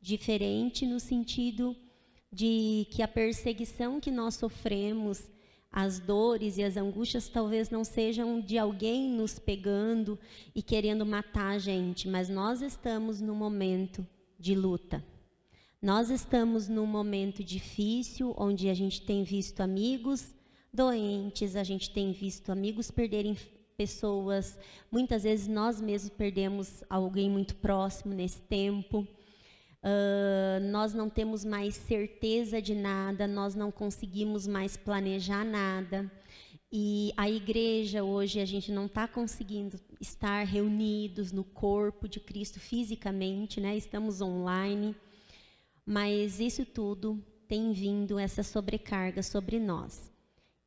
diferente, 0.00 0.86
no 0.86 0.98
sentido 0.98 1.76
de 2.32 2.86
que 2.90 3.02
a 3.02 3.08
perseguição 3.08 4.00
que 4.00 4.10
nós 4.10 4.34
sofremos, 4.34 5.30
as 5.70 6.00
dores 6.00 6.58
e 6.58 6.62
as 6.62 6.76
angústias 6.76 7.28
talvez 7.28 7.70
não 7.70 7.84
sejam 7.84 8.40
de 8.40 8.58
alguém 8.58 9.10
nos 9.10 9.38
pegando 9.38 10.18
e 10.54 10.62
querendo 10.62 11.06
matar 11.06 11.52
a 11.52 11.58
gente, 11.58 12.08
mas 12.08 12.28
nós 12.28 12.62
estamos 12.62 13.20
no 13.20 13.34
momento 13.34 14.06
de 14.38 14.54
luta. 14.54 15.04
Nós 15.80 16.10
estamos 16.10 16.68
num 16.68 16.86
momento 16.86 17.42
difícil, 17.42 18.34
onde 18.36 18.68
a 18.68 18.74
gente 18.74 19.02
tem 19.02 19.22
visto 19.24 19.60
amigos 19.60 20.34
doentes, 20.72 21.56
a 21.56 21.64
gente 21.64 21.90
tem 21.90 22.12
visto 22.12 22.50
amigos 22.50 22.90
perderem 22.90 23.36
pessoas. 23.76 24.58
Muitas 24.90 25.22
vezes 25.22 25.48
nós 25.48 25.80
mesmos 25.80 26.10
perdemos 26.10 26.84
alguém 26.88 27.30
muito 27.30 27.56
próximo 27.56 28.12
nesse 28.12 28.40
tempo. 28.42 29.06
Uh, 29.82 30.60
nós 30.70 30.92
não 30.92 31.08
temos 31.08 31.44
mais 31.44 31.74
certeza 31.74 32.60
de 32.60 32.74
nada, 32.74 33.26
nós 33.26 33.54
não 33.54 33.70
conseguimos 33.70 34.46
mais 34.46 34.76
planejar 34.76 35.44
nada. 35.44 36.10
E 36.72 37.12
a 37.16 37.28
igreja 37.28 38.04
hoje 38.04 38.40
a 38.40 38.44
gente 38.44 38.70
não 38.70 38.86
está 38.86 39.08
conseguindo 39.08 39.80
estar 40.00 40.44
reunidos 40.44 41.32
no 41.32 41.42
corpo 41.42 42.08
de 42.08 42.20
Cristo 42.20 42.60
fisicamente, 42.60 43.60
né? 43.60 43.76
Estamos 43.76 44.20
online. 44.20 44.94
Mas 45.84 46.38
isso 46.38 46.64
tudo 46.64 47.20
tem 47.48 47.72
vindo 47.72 48.18
essa 48.18 48.44
sobrecarga 48.44 49.22
sobre 49.22 49.58
nós. 49.58 50.12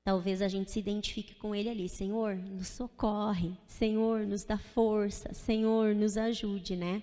Talvez 0.04 0.42
a 0.42 0.50
gente 0.50 0.70
se 0.70 0.80
identifique 0.80 1.36
com 1.36 1.56
ele 1.56 1.70
ali, 1.70 1.88
Senhor, 1.88 2.36
nos 2.36 2.68
socorre, 2.68 3.52
Senhor, 3.66 4.28
nos 4.28 4.44
dá 4.44 4.58
força, 4.58 5.34
Senhor, 5.34 5.96
nos 5.96 6.18
ajude, 6.18 6.76
né? 6.76 7.02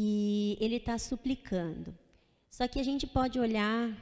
E 0.00 0.56
ele 0.60 0.76
está 0.76 0.96
suplicando. 0.96 1.92
Só 2.48 2.68
que 2.68 2.78
a 2.78 2.84
gente 2.84 3.04
pode 3.04 3.40
olhar 3.40 3.92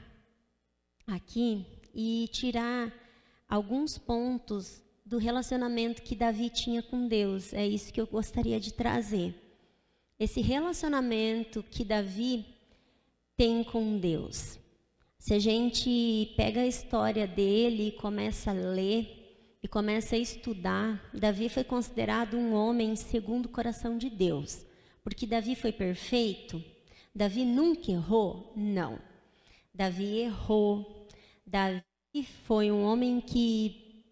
aqui 1.06 1.64
e 1.94 2.28
tirar 2.30 2.92
alguns 3.48 3.96
pontos 3.96 4.82
do 5.06 5.16
relacionamento 5.16 6.02
que 6.02 6.14
Davi 6.14 6.50
tinha 6.50 6.82
com 6.82 7.08
Deus. 7.08 7.54
É 7.54 7.66
isso 7.66 7.90
que 7.90 7.98
eu 7.98 8.06
gostaria 8.06 8.60
de 8.60 8.74
trazer. 8.74 9.34
Esse 10.20 10.42
relacionamento 10.42 11.62
que 11.62 11.82
Davi 11.82 12.44
tem 13.34 13.64
com 13.64 13.96
Deus. 13.96 14.58
Se 15.18 15.32
a 15.32 15.38
gente 15.38 16.30
pega 16.36 16.60
a 16.60 16.66
história 16.66 17.26
dele 17.26 17.88
e 17.88 17.92
começa 17.92 18.50
a 18.50 18.52
ler 18.52 19.58
e 19.62 19.66
começa 19.66 20.14
a 20.14 20.18
estudar, 20.18 21.10
Davi 21.14 21.48
foi 21.48 21.64
considerado 21.64 22.36
um 22.36 22.52
homem 22.52 22.94
segundo 22.96 23.46
o 23.46 23.48
coração 23.48 23.96
de 23.96 24.10
Deus. 24.10 24.65
Porque 25.06 25.24
Davi 25.24 25.54
foi 25.54 25.70
perfeito? 25.70 26.60
Davi 27.14 27.44
nunca 27.44 27.92
errou? 27.92 28.52
Não. 28.56 28.98
Davi 29.72 30.18
errou. 30.18 31.06
Davi 31.46 31.84
foi 32.42 32.72
um 32.72 32.82
homem 32.82 33.20
que 33.20 34.04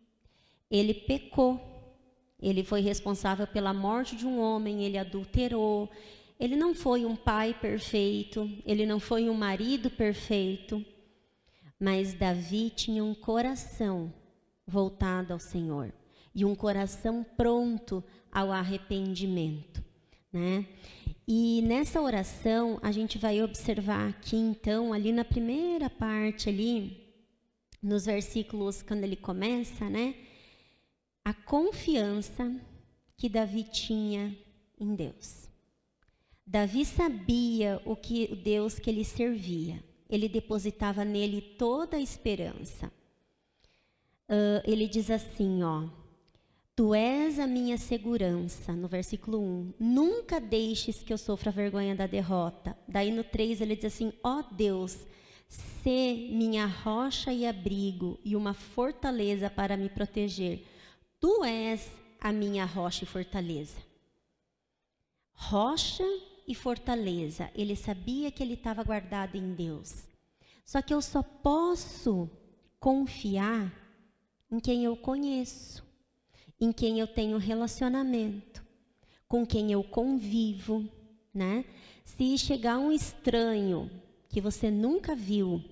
ele 0.71 0.95
pecou. 0.95 1.61
Ele 2.41 2.63
foi 2.63 2.81
responsável 2.81 3.45
pela 3.45 3.75
morte 3.75 4.15
de 4.15 4.25
um 4.25 4.39
homem, 4.39 4.85
ele 4.85 4.97
adulterou, 4.97 5.91
ele 6.39 6.55
não 6.55 6.73
foi 6.73 7.05
um 7.05 7.17
pai 7.17 7.55
perfeito, 7.55 8.49
ele 8.65 8.87
não 8.87 9.01
foi 9.01 9.29
um 9.29 9.35
marido 9.35 9.91
perfeito, 9.91 10.85
mas 11.81 12.15
Davi 12.15 12.71
tinha 12.71 13.03
um 13.03 13.15
coração 13.15 14.15
voltado 14.65 15.33
ao 15.33 15.41
Senhor 15.41 15.93
e 16.33 16.45
um 16.45 16.55
coração 16.55 17.27
pronto 17.37 18.05
ao 18.31 18.53
arrependimento, 18.53 19.83
né? 20.35 20.67
E 21.27 21.63
nessa 21.63 22.03
oração 22.03 22.79
a 22.83 22.93
gente 22.93 23.17
vai 23.17 23.43
observar 23.43 24.09
aqui 24.09 24.37
então 24.37 24.93
ali 24.93 25.13
na 25.13 25.25
primeira 25.25 25.89
parte 25.89 26.49
ali 26.49 27.03
nos 27.83 28.05
versículos 28.05 28.83
quando 28.83 29.05
ele 29.05 29.17
começa, 29.17 29.89
né? 29.89 30.15
A 31.25 31.33
confiança 31.33 32.55
que 33.17 33.29
Davi 33.29 33.65
tinha 33.65 34.37
em 34.79 34.95
Deus. 34.95 35.49
Davi 36.47 36.85
sabia 36.85 37.81
o 37.87 37.97
que 37.97 38.29
o 38.31 38.37
Deus 38.37 38.79
que 38.79 38.91
ele 38.91 39.05
servia. 39.05 39.83
Ele 40.11 40.29
depositava 40.29 41.05
nele 41.05 41.41
toda 41.41 41.97
a 41.97 42.01
esperança. 42.01 42.93
Uh, 44.29 44.61
ele 44.65 44.87
diz 44.87 45.11
assim, 45.11 45.63
ó: 45.63 45.89
Tu 46.77 46.93
és 46.93 47.39
a 47.39 47.47
minha 47.47 47.79
segurança, 47.79 48.73
no 48.73 48.89
versículo 48.89 49.41
1. 49.41 49.75
Nunca 49.79 50.41
deixes 50.41 51.05
que 51.05 51.13
eu 51.13 51.19
sofra 51.19 51.53
vergonha 51.53 51.95
da 51.95 52.07
derrota. 52.07 52.77
Daí 52.89 53.13
no 53.13 53.23
3 53.23 53.61
ele 53.61 53.77
diz 53.77 53.85
assim: 53.85 54.13
Ó 54.25 54.43
Deus, 54.43 55.07
sê 55.49 56.29
minha 56.33 56.67
rocha 56.67 57.33
e 57.33 57.47
abrigo 57.47 58.19
e 58.25 58.35
uma 58.35 58.55
fortaleza 58.55 59.49
para 59.49 59.77
me 59.77 59.89
proteger. 59.89 60.67
Tu 61.21 61.45
és 61.45 61.89
a 62.21 62.33
minha 62.33 62.65
rocha 62.65 63.05
e 63.05 63.07
fortaleza. 63.07 63.79
Rocha 65.33 66.05
e 66.47 66.57
fortaleza. 66.57 67.53
Ele 67.55 67.77
sabia 67.77 68.33
que 68.33 68.43
ele 68.43 68.55
estava 68.55 68.83
guardado 68.83 69.37
em 69.37 69.55
Deus. 69.55 70.09
Só 70.65 70.83
que 70.83 70.93
eu 70.93 71.01
só 71.01 71.23
posso 71.23 72.29
confiar 72.81 73.73
em 74.51 74.59
quem 74.59 74.85
eu 74.85 74.97
conheço, 74.97 75.85
em 76.61 76.73
quem 76.73 77.01
eu 77.01 77.07
tenho 77.07 77.39
relacionamento, 77.39 78.65
com 79.29 79.47
quem 79.47 79.73
eu 79.73 79.83
convivo, 79.83 80.89
né? 81.33 81.65
Se 82.05 82.37
chegar 82.39 82.79
um 82.79 82.93
estranho 82.93 83.91
que 84.29 84.41
você 84.41 84.71
nunca 84.71 85.15
viu 85.15 85.63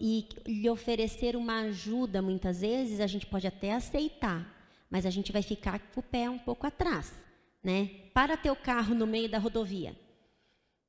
e 0.00 0.26
lhe 0.46 0.68
oferecer 0.70 1.36
uma 1.36 1.60
ajuda, 1.60 2.22
muitas 2.22 2.60
vezes 2.60 3.00
a 3.00 3.06
gente 3.06 3.26
pode 3.26 3.46
até 3.46 3.72
aceitar, 3.72 4.54
mas 4.88 5.04
a 5.04 5.10
gente 5.10 5.32
vai 5.32 5.42
ficar 5.42 5.78
com 5.78 6.00
o 6.00 6.02
pé 6.02 6.30
um 6.30 6.38
pouco 6.38 6.66
atrás 6.66 7.26
né? 7.66 7.90
Para 8.14 8.36
teu 8.36 8.54
carro 8.54 8.94
no 8.94 9.08
meio 9.08 9.28
da 9.28 9.38
rodovia, 9.38 9.96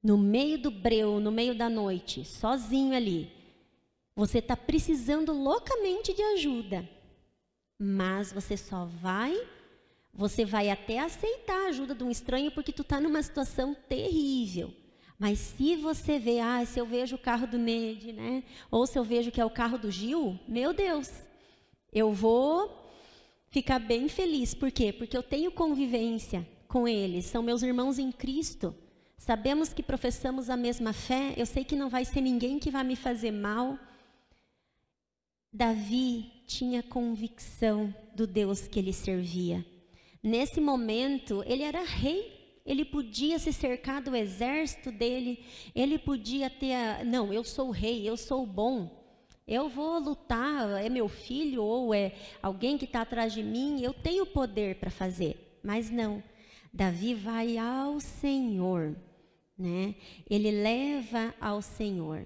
no 0.01 0.15
meio 0.15 0.59
do 0.59 0.69
breu, 0.69 1.19
no 1.19 1.31
meio 1.31 1.55
da 1.55 1.67
noite, 1.67 2.23
sozinho 2.23 2.95
ali. 2.95 3.31
Você 4.15 4.37
está 4.37 4.55
precisando 4.55 5.33
loucamente 5.33 6.13
de 6.13 6.21
ajuda, 6.21 6.87
mas 7.79 8.31
você 8.31 8.57
só 8.57 8.85
vai, 8.85 9.35
você 10.13 10.43
vai 10.43 10.69
até 10.69 10.99
aceitar 10.99 11.65
a 11.65 11.69
ajuda 11.69 11.93
de 11.93 12.03
um 12.03 12.09
estranho 12.09 12.51
porque 12.51 12.71
tu 12.71 12.81
está 12.81 12.99
numa 12.99 13.21
situação 13.21 13.75
terrível. 13.87 14.73
Mas 15.19 15.39
se 15.39 15.75
você 15.75 16.19
vê, 16.19 16.39
ah, 16.39 16.63
se 16.65 16.79
eu 16.79 16.85
vejo 16.85 17.15
o 17.15 17.19
carro 17.19 17.47
do 17.47 17.57
Ned, 17.57 18.13
né? 18.13 18.43
Ou 18.69 18.85
se 18.85 18.97
eu 18.97 19.03
vejo 19.03 19.31
que 19.31 19.41
é 19.41 19.45
o 19.45 19.49
carro 19.49 19.77
do 19.77 19.89
Gil, 19.89 20.39
meu 20.47 20.73
Deus, 20.73 21.11
eu 21.91 22.13
vou 22.13 22.91
ficar 23.49 23.79
bem 23.79 24.07
feliz. 24.07 24.53
Por 24.53 24.71
quê? 24.71 24.93
Porque 24.93 25.17
eu 25.17 25.23
tenho 25.23 25.51
convivência 25.51 26.47
com 26.67 26.87
eles, 26.87 27.25
são 27.25 27.41
meus 27.41 27.63
irmãos 27.63 27.97
em 27.97 28.11
Cristo. 28.11 28.75
Sabemos 29.17 29.73
que 29.73 29.81
professamos 29.81 30.49
a 30.49 30.55
mesma 30.55 30.93
fé, 30.93 31.33
eu 31.35 31.45
sei 31.45 31.63
que 31.63 31.75
não 31.75 31.89
vai 31.89 32.05
ser 32.05 32.21
ninguém 32.21 32.59
que 32.59 32.69
vai 32.69 32.83
me 32.83 32.95
fazer 32.95 33.31
mal. 33.31 33.77
Davi 35.51 36.36
tinha 36.47 36.81
convicção 36.81 37.93
do 38.15 38.25
Deus 38.25 38.67
que 38.67 38.79
ele 38.79 38.93
servia. 38.93 39.63
Nesse 40.23 40.61
momento, 40.61 41.43
ele 41.45 41.61
era 41.61 41.83
rei, 41.83 42.61
ele 42.65 42.83
podia 42.83 43.37
se 43.37 43.53
cercar 43.53 44.01
do 44.01 44.15
exército 44.15 44.91
dele, 44.91 45.45
ele 45.75 45.99
podia 45.99 46.49
ter, 46.49 46.73
a, 46.73 47.03
não, 47.03 47.31
eu 47.31 47.43
sou 47.43 47.69
rei, 47.69 48.07
eu 48.07 48.17
sou 48.17 48.45
bom, 48.45 48.89
eu 49.47 49.69
vou 49.69 49.99
lutar, 49.99 50.83
é 50.83 50.89
meu 50.89 51.07
filho 51.07 51.63
ou 51.63 51.93
é 51.93 52.13
alguém 52.41 52.77
que 52.77 52.85
está 52.85 53.01
atrás 53.01 53.33
de 53.33 53.43
mim, 53.43 53.81
eu 53.81 53.93
tenho 53.93 54.25
poder 54.25 54.75
para 54.75 54.89
fazer. 54.89 55.59
Mas 55.63 55.89
não, 55.89 56.23
Davi 56.73 57.13
vai 57.13 57.57
ao 57.57 57.99
Senhor, 57.99 58.95
né? 59.57 59.95
Ele 60.29 60.51
leva 60.51 61.33
ao 61.39 61.61
Senhor. 61.61 62.25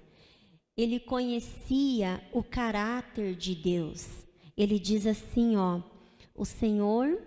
Ele 0.76 0.98
conhecia 0.98 2.22
o 2.32 2.42
caráter 2.42 3.34
de 3.34 3.54
Deus. 3.54 4.08
Ele 4.56 4.78
diz 4.78 5.06
assim, 5.06 5.56
ó, 5.56 5.80
o 6.34 6.44
Senhor 6.44 7.20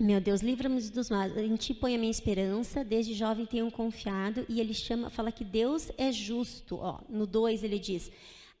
meu 0.00 0.20
Deus, 0.20 0.42
livra-me 0.42 0.80
dos 0.80 1.10
males. 1.10 1.36
Em 1.36 1.56
ti 1.56 1.74
põe 1.74 1.96
a 1.96 1.98
minha 1.98 2.10
esperança, 2.10 2.84
desde 2.84 3.14
jovem 3.14 3.44
tenho 3.44 3.68
confiado. 3.68 4.46
E 4.48 4.60
ele 4.60 4.72
chama, 4.72 5.10
fala 5.10 5.32
que 5.32 5.44
Deus 5.44 5.90
é 5.98 6.12
justo. 6.12 6.76
Ó, 6.76 7.00
no 7.08 7.26
2 7.26 7.64
ele 7.64 7.80
diz: 7.80 8.08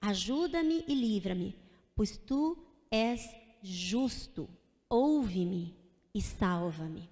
Ajuda-me 0.00 0.84
e 0.88 0.94
livra-me, 0.94 1.54
pois 1.94 2.16
tu 2.16 2.58
és 2.90 3.32
justo. 3.62 4.48
Ouve-me 4.90 5.76
e 6.12 6.20
salva-me. 6.20 7.08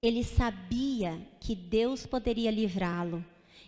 Ele 0.00 0.24
sabia 0.24 1.20
que 1.38 1.54
Deus 1.54 2.06
poderia 2.06 2.50
livrá-lo. 2.50 3.22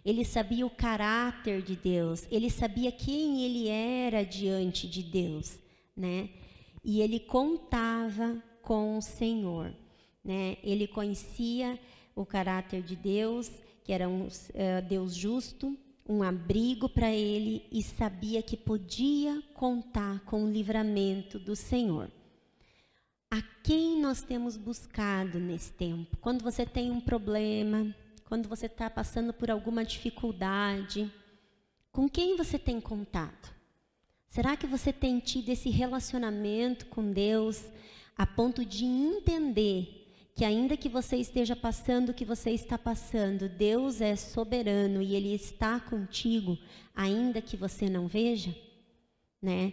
Ele 0.07 0.25
sabia 0.25 0.65
o 0.65 0.71
caráter 0.71 1.61
de 1.63 1.75
Deus. 1.75 2.29
Ele 2.31 2.49
sabia 2.49 2.93
quem 2.93 3.43
ele 3.43 3.67
era 3.67 4.25
diante 4.25 4.89
de 4.89 5.03
Deus, 5.03 5.59
né? 5.97 6.31
E 6.85 7.01
ele 7.01 7.19
contava 7.19 8.41
com 8.63 8.97
o 8.97 9.03
Senhor. 9.03 9.75
Né? 10.25 10.59
Ele 10.63 10.87
conhecia 10.87 11.77
o 12.15 12.25
caráter 12.25 12.85
de 12.85 12.95
Deus, 12.95 13.51
que 13.83 13.93
era 13.93 14.09
um 14.09 14.29
uh, 14.29 14.31
Deus 14.89 15.13
justo, 15.13 15.77
um 16.09 16.23
abrigo 16.23 16.89
para 16.89 17.11
ele 17.13 17.67
e 17.73 17.83
sabia 17.83 18.41
que 18.43 18.57
podia 18.57 19.43
contar 19.55 20.21
com 20.21 20.45
o 20.45 20.51
livramento 20.51 21.37
do 21.37 21.57
Senhor. 21.57 22.09
A 23.29 23.43
quem 23.65 24.01
nós 24.01 24.23
temos 24.23 24.57
buscado 24.57 25.41
nesse 25.41 25.73
tempo? 25.73 26.17
Quando 26.19 26.45
você 26.45 26.65
tem 26.65 26.93
um 26.93 27.01
problema, 27.01 27.93
quando 28.27 28.49
você 28.49 28.67
está 28.67 28.91
passando 28.91 29.33
por 29.33 29.51
alguma 29.51 29.85
dificuldade, 29.85 31.11
com 31.93 32.09
quem 32.09 32.37
você 32.37 32.59
tem 32.59 32.81
contato? 32.81 33.55
Será 34.29 34.57
que 34.57 34.67
você 34.67 34.93
tem 34.93 35.19
tido 35.21 35.49
esse 35.49 35.71
relacionamento 35.71 36.87
com 36.87 37.13
Deus 37.13 37.65
a 38.17 38.27
ponto 38.27 38.65
de 38.65 38.85
entender 38.85 40.07
que 40.35 40.45
ainda 40.45 40.77
que 40.77 40.89
você 40.89 41.17
esteja 41.17 41.57
passando 41.57 42.11
o 42.11 42.15
que 42.15 42.25
você 42.25 42.51
está 42.51 42.77
passando, 42.77 43.49
Deus 43.49 44.01
é 44.01 44.15
soberano 44.17 45.01
e 45.01 45.15
ele 45.15 45.33
está 45.33 45.81
contigo, 45.81 46.59
ainda 46.95 47.41
que 47.41 47.57
você 47.57 47.89
não 47.89 48.07
veja, 48.07 48.55
né? 49.41 49.73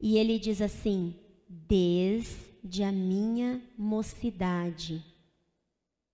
E 0.00 0.16
ele 0.16 0.38
diz 0.38 0.62
assim: 0.62 1.14
desde 1.46 2.82
a 2.82 2.92
minha 2.92 3.60
mocidade 3.76 5.04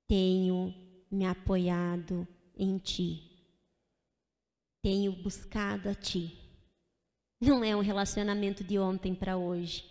tenho 0.09 0.75
me 1.15 1.25
apoiado 1.27 2.27
em 2.57 2.77
ti. 2.79 3.31
Tenho 4.83 5.13
buscado 5.13 5.89
a 5.89 5.95
ti. 5.95 6.37
Não 7.41 7.65
é 7.65 7.75
um 7.75 7.81
relacionamento 7.81 8.65
de 8.65 8.79
ontem 8.79 9.15
para 9.15 9.37
hoje. 9.37 9.85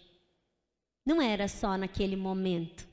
Não 1.05 1.21
era 1.21 1.47
só 1.47 1.77
naquele 1.77 2.15
momento. 2.15 2.87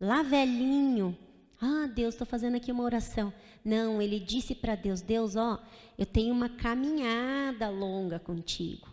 Lá 0.00 0.22
velhinho, 0.22 1.16
ah, 1.60 1.86
Deus, 1.86 2.14
estou 2.14 2.26
fazendo 2.26 2.56
aqui 2.56 2.70
uma 2.70 2.84
oração. 2.84 3.32
Não, 3.64 4.00
ele 4.02 4.20
disse 4.20 4.54
para 4.54 4.74
Deus: 4.74 5.00
Deus, 5.00 5.36
ó, 5.36 5.62
eu 5.96 6.04
tenho 6.04 6.34
uma 6.34 6.48
caminhada 6.48 7.68
longa 7.68 8.18
contigo. 8.18 8.88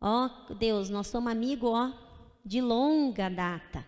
Ó, 0.00 0.28
Deus, 0.54 0.88
nós 0.88 1.08
somos 1.08 1.32
amigos, 1.32 1.70
ó, 1.70 1.92
de 2.44 2.60
longa 2.60 3.28
data. 3.28 3.84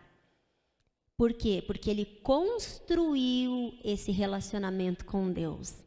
Por 1.18 1.33
quê? 1.33 1.61
Porque 1.66 1.90
ele 1.90 2.04
construiu 2.22 3.74
esse 3.83 4.12
relacionamento 4.12 5.04
com 5.04 5.33
Deus. 5.33 5.83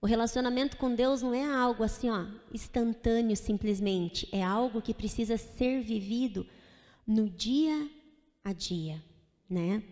O 0.00 0.06
relacionamento 0.06 0.76
com 0.76 0.94
Deus 0.94 1.20
não 1.20 1.34
é 1.34 1.44
algo 1.44 1.82
assim, 1.82 2.08
ó, 2.08 2.24
instantâneo 2.54 3.36
simplesmente. 3.36 4.28
É 4.30 4.40
algo 4.40 4.80
que 4.80 4.94
precisa 4.94 5.36
ser 5.36 5.82
vivido 5.82 6.46
no 7.04 7.28
dia 7.28 7.90
a 8.44 8.52
dia, 8.52 9.02
né? 9.50 9.82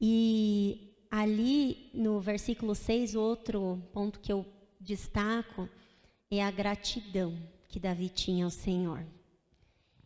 E 0.00 0.96
ali 1.10 1.90
no 1.92 2.18
versículo 2.18 2.74
6, 2.74 3.14
outro 3.14 3.82
ponto 3.92 4.18
que 4.18 4.32
eu 4.32 4.46
destaco 4.80 5.68
é 6.30 6.42
a 6.42 6.50
gratidão 6.50 7.36
que 7.68 7.78
Davi 7.78 8.08
tinha 8.08 8.46
ao 8.46 8.50
Senhor. 8.50 9.04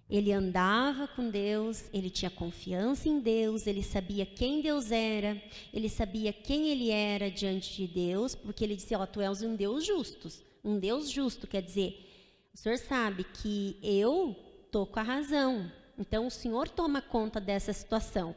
Ele 0.09 0.33
andava 0.33 1.09
com 1.09 1.29
Deus, 1.29 1.90
ele 1.92 2.09
tinha 2.09 2.31
confiança 2.31 3.09
em 3.09 3.19
Deus, 3.19 3.66
ele 3.66 3.83
sabia 3.83 4.25
quem 4.25 4.62
Deus 4.62 4.92
era, 4.92 5.42
ele 5.75 5.88
sabia 5.88 6.33
quem 6.33 6.69
ele 6.69 6.90
era 6.90 7.29
diante 7.29 7.75
de 7.75 7.92
Deus, 7.92 8.35
porque 8.35 8.62
ele 8.62 8.77
disse: 8.77 8.95
Ó, 8.95 9.03
oh, 9.03 9.07
tu 9.07 9.21
és 9.21 9.42
um 9.42 9.57
Deus 9.57 9.85
justo. 9.85 10.29
Um 10.62 10.79
Deus 10.79 11.11
justo 11.11 11.47
quer 11.47 11.62
dizer, 11.62 12.07
o 12.55 12.57
Senhor 12.57 12.79
sabe 12.79 13.25
que 13.25 13.77
eu 13.83 14.37
tô 14.71 14.87
com 14.87 14.99
a 14.99 15.03
razão, 15.03 15.71
então 15.99 16.27
o 16.27 16.31
Senhor 16.31 16.69
toma 16.69 17.01
conta 17.01 17.40
dessa 17.40 17.73
situação. 17.73 18.35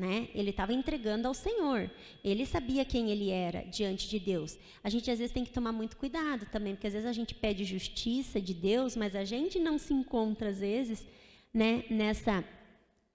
Né? 0.00 0.28
Ele 0.34 0.48
estava 0.48 0.72
entregando 0.72 1.28
ao 1.28 1.34
Senhor. 1.34 1.90
Ele 2.24 2.46
sabia 2.46 2.86
quem 2.86 3.10
ele 3.10 3.28
era 3.28 3.60
diante 3.66 4.08
de 4.08 4.18
Deus. 4.18 4.56
A 4.82 4.88
gente 4.88 5.10
às 5.10 5.18
vezes 5.18 5.30
tem 5.30 5.44
que 5.44 5.52
tomar 5.52 5.72
muito 5.72 5.94
cuidado 5.94 6.46
também, 6.50 6.74
porque 6.74 6.86
às 6.86 6.94
vezes 6.94 7.06
a 7.06 7.12
gente 7.12 7.34
pede 7.34 7.66
justiça 7.66 8.40
de 8.40 8.54
Deus, 8.54 8.96
mas 8.96 9.14
a 9.14 9.24
gente 9.24 9.58
não 9.58 9.76
se 9.76 9.92
encontra 9.92 10.48
às 10.48 10.60
vezes, 10.60 11.06
né, 11.52 11.84
nessa 11.90 12.42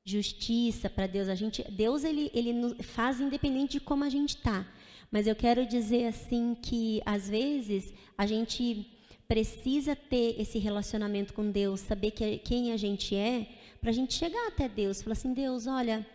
justiça 0.04 0.88
para 0.88 1.08
Deus. 1.08 1.28
A 1.28 1.34
gente, 1.34 1.64
Deus 1.72 2.04
ele, 2.04 2.30
ele 2.36 2.54
faz 2.84 3.20
independente 3.20 3.72
de 3.72 3.80
como 3.80 4.04
a 4.04 4.10
gente 4.10 4.36
está. 4.36 4.64
Mas 5.10 5.26
eu 5.26 5.36
quero 5.36 5.66
dizer 5.66 6.06
assim 6.06 6.56
que 6.62 7.02
às 7.04 7.28
vezes 7.28 7.92
a 8.16 8.28
gente 8.28 8.86
precisa 9.28 9.96
ter 9.96 10.40
esse 10.40 10.60
relacionamento 10.60 11.34
com 11.34 11.50
Deus, 11.50 11.80
saber 11.80 12.12
que, 12.12 12.38
quem 12.38 12.72
a 12.72 12.78
gente 12.78 13.16
é, 13.16 13.48
para 13.82 13.90
a 13.90 13.94
gente 13.94 14.14
chegar 14.14 14.50
até 14.50 14.70
Deus, 14.70 15.02
falar 15.02 15.14
assim, 15.14 15.34
Deus, 15.34 15.66
olha, 15.66 16.06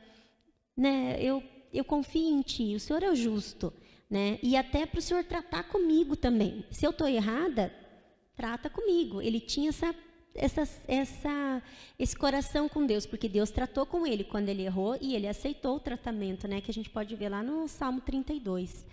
né, 0.81 1.19
eu, 1.21 1.43
eu 1.75 1.85
confio 1.85 2.27
em 2.27 2.41
Ti, 2.41 2.75
o 2.75 2.81
Senhor 2.81 3.03
é 3.03 3.15
justo, 3.15 3.71
né? 4.09 4.39
E 4.43 4.57
até 4.57 4.87
para 4.87 4.99
o 4.99 5.03
Senhor 5.03 5.23
tratar 5.25 5.65
comigo 5.65 6.17
também. 6.17 6.65
Se 6.71 6.87
eu 6.87 6.91
estou 6.91 7.07
errada, 7.07 7.71
trata 8.35 8.71
comigo. 8.71 9.21
Ele 9.21 9.39
tinha 9.39 9.69
essa, 9.69 9.95
essa, 10.35 10.63
essa, 10.89 11.63
esse 11.99 12.17
coração 12.17 12.67
com 12.67 12.87
Deus, 12.87 13.05
porque 13.05 13.29
Deus 13.29 13.51
tratou 13.51 13.85
com 13.85 14.07
ele 14.07 14.25
quando 14.25 14.49
ele 14.49 14.63
errou 14.63 14.97
e 15.03 15.15
ele 15.15 15.29
aceitou 15.29 15.77
o 15.77 15.81
tratamento, 15.81 16.49
né? 16.49 16.63
Que 16.63 16.71
a 16.71 16.75
gente 16.75 16.89
pode 16.89 17.15
ver 17.15 17.29
lá 17.29 17.43
no 17.43 17.69
Salmo 17.69 18.01
32. 18.01 18.87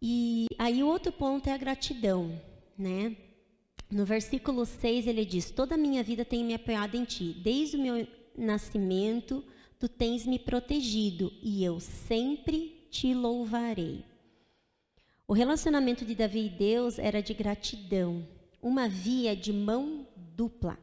E 0.00 0.46
aí 0.56 0.84
o 0.84 0.86
outro 0.86 1.10
ponto 1.10 1.48
é 1.48 1.52
a 1.52 1.58
gratidão, 1.58 2.40
né? 2.78 3.16
No 3.90 4.04
versículo 4.04 4.64
6 4.64 5.08
ele 5.08 5.24
diz: 5.24 5.50
Toda 5.50 5.74
a 5.74 5.78
minha 5.78 6.04
vida 6.04 6.24
tem 6.24 6.44
me 6.44 6.54
apoiado 6.54 6.94
em 6.94 7.04
ti. 7.04 7.34
Desde 7.42 7.76
o 7.76 7.82
meu 7.82 8.06
nascimento, 8.38 9.42
tu 9.78 9.88
tens 9.88 10.26
me 10.26 10.38
protegido 10.38 11.32
e 11.42 11.64
eu 11.64 11.80
sempre 11.80 12.88
te 12.90 13.14
louvarei. 13.14 14.04
O 15.28 15.32
relacionamento 15.32 16.04
de 16.04 16.14
Davi 16.14 16.46
e 16.46 16.50
Deus 16.50 16.98
era 16.98 17.22
de 17.22 17.34
gratidão, 17.34 18.26
uma 18.62 18.88
via 18.88 19.34
de 19.34 19.52
mão 19.52 20.06
dupla. 20.16 20.78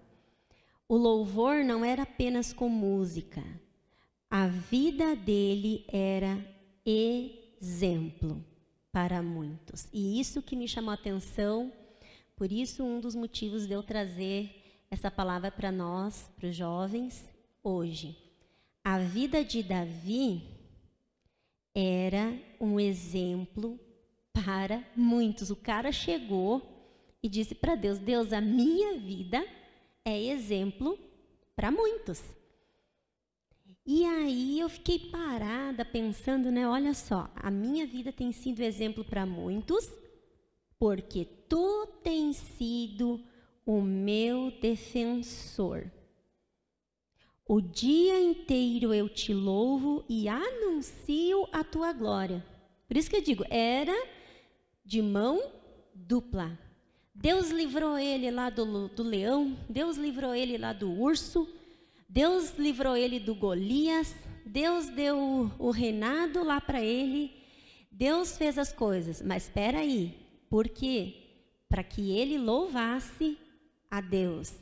O 0.87 0.97
louvor 0.97 1.63
não 1.63 1.83
era 1.83 2.03
apenas 2.03 2.51
com 2.51 2.67
música, 2.69 3.43
a 4.29 4.47
vida 4.47 5.15
dele 5.15 5.85
era 5.87 6.37
exemplo 6.85 8.43
para 8.91 9.21
muitos. 9.21 9.87
E 9.93 10.19
isso 10.19 10.41
que 10.41 10.55
me 10.55 10.67
chamou 10.67 10.91
a 10.91 10.95
atenção 10.95 11.71
por 12.35 12.51
isso, 12.51 12.83
um 12.83 12.99
dos 12.99 13.15
motivos 13.15 13.67
de 13.67 13.73
eu 13.73 13.83
trazer 13.83 14.63
essa 14.89 15.11
palavra 15.11 15.51
para 15.51 15.71
nós, 15.71 16.29
para 16.35 16.49
os 16.49 16.55
jovens, 16.55 17.29
hoje. 17.63 18.17
A 18.83 18.99
vida 18.99 19.45
de 19.45 19.63
Davi 19.63 20.43
era 21.73 22.37
um 22.59 22.77
exemplo 22.77 23.79
para 24.33 24.83
muitos. 24.93 25.49
O 25.49 25.55
cara 25.55 25.91
chegou 25.91 26.61
e 27.23 27.29
disse 27.29 27.55
para 27.55 27.75
Deus: 27.75 27.97
Deus, 27.97 28.33
a 28.33 28.41
minha 28.41 28.97
vida 28.97 29.45
é 30.03 30.21
exemplo 30.21 30.99
para 31.55 31.71
muitos. 31.71 32.21
E 33.85 34.05
aí 34.05 34.59
eu 34.59 34.67
fiquei 34.67 34.99
parada 34.99 35.85
pensando, 35.85 36.51
né? 36.51 36.67
Olha 36.67 36.93
só, 36.93 37.29
a 37.35 37.49
minha 37.49 37.85
vida 37.85 38.11
tem 38.11 38.33
sido 38.33 38.61
exemplo 38.61 39.03
para 39.05 39.25
muitos, 39.25 39.89
porque 40.77 41.25
tu 41.47 41.87
tens 42.03 42.35
sido 42.35 43.21
o 43.65 43.81
meu 43.81 44.51
defensor. 44.59 45.89
O 47.45 47.59
dia 47.59 48.19
inteiro 48.21 48.93
eu 48.93 49.09
te 49.09 49.33
louvo 49.33 50.05
e 50.07 50.29
anuncio 50.29 51.47
a 51.51 51.63
tua 51.63 51.91
glória. 51.91 52.43
Por 52.87 52.95
isso 52.95 53.09
que 53.09 53.17
eu 53.17 53.21
digo, 53.21 53.43
era 53.49 53.95
de 54.85 55.01
mão 55.01 55.41
dupla. 55.93 56.57
Deus 57.13 57.51
livrou 57.51 57.97
ele 57.97 58.31
lá 58.31 58.49
do, 58.49 58.87
do 58.87 59.03
leão, 59.03 59.57
Deus 59.69 59.97
livrou 59.97 60.33
ele 60.33 60.57
lá 60.57 60.73
do 60.73 60.89
urso, 60.89 61.47
Deus 62.09 62.57
livrou 62.57 62.97
ele 62.97 63.19
do 63.19 63.35
Golias, 63.35 64.15
Deus 64.45 64.87
deu 64.89 65.51
o, 65.59 65.69
reinado 65.69 66.43
lá 66.43 66.59
para 66.59 66.81
ele, 66.81 67.31
Deus 67.91 68.37
fez 68.37 68.57
as 68.57 68.73
coisas, 68.73 69.21
mas 69.21 69.43
espera 69.43 69.79
aí, 69.79 70.15
por 70.49 70.67
quê? 70.67 71.15
Para 71.69 71.83
que 71.83 72.11
ele 72.11 72.37
louvasse 72.37 73.37
a 73.89 74.01
Deus. 74.01 74.53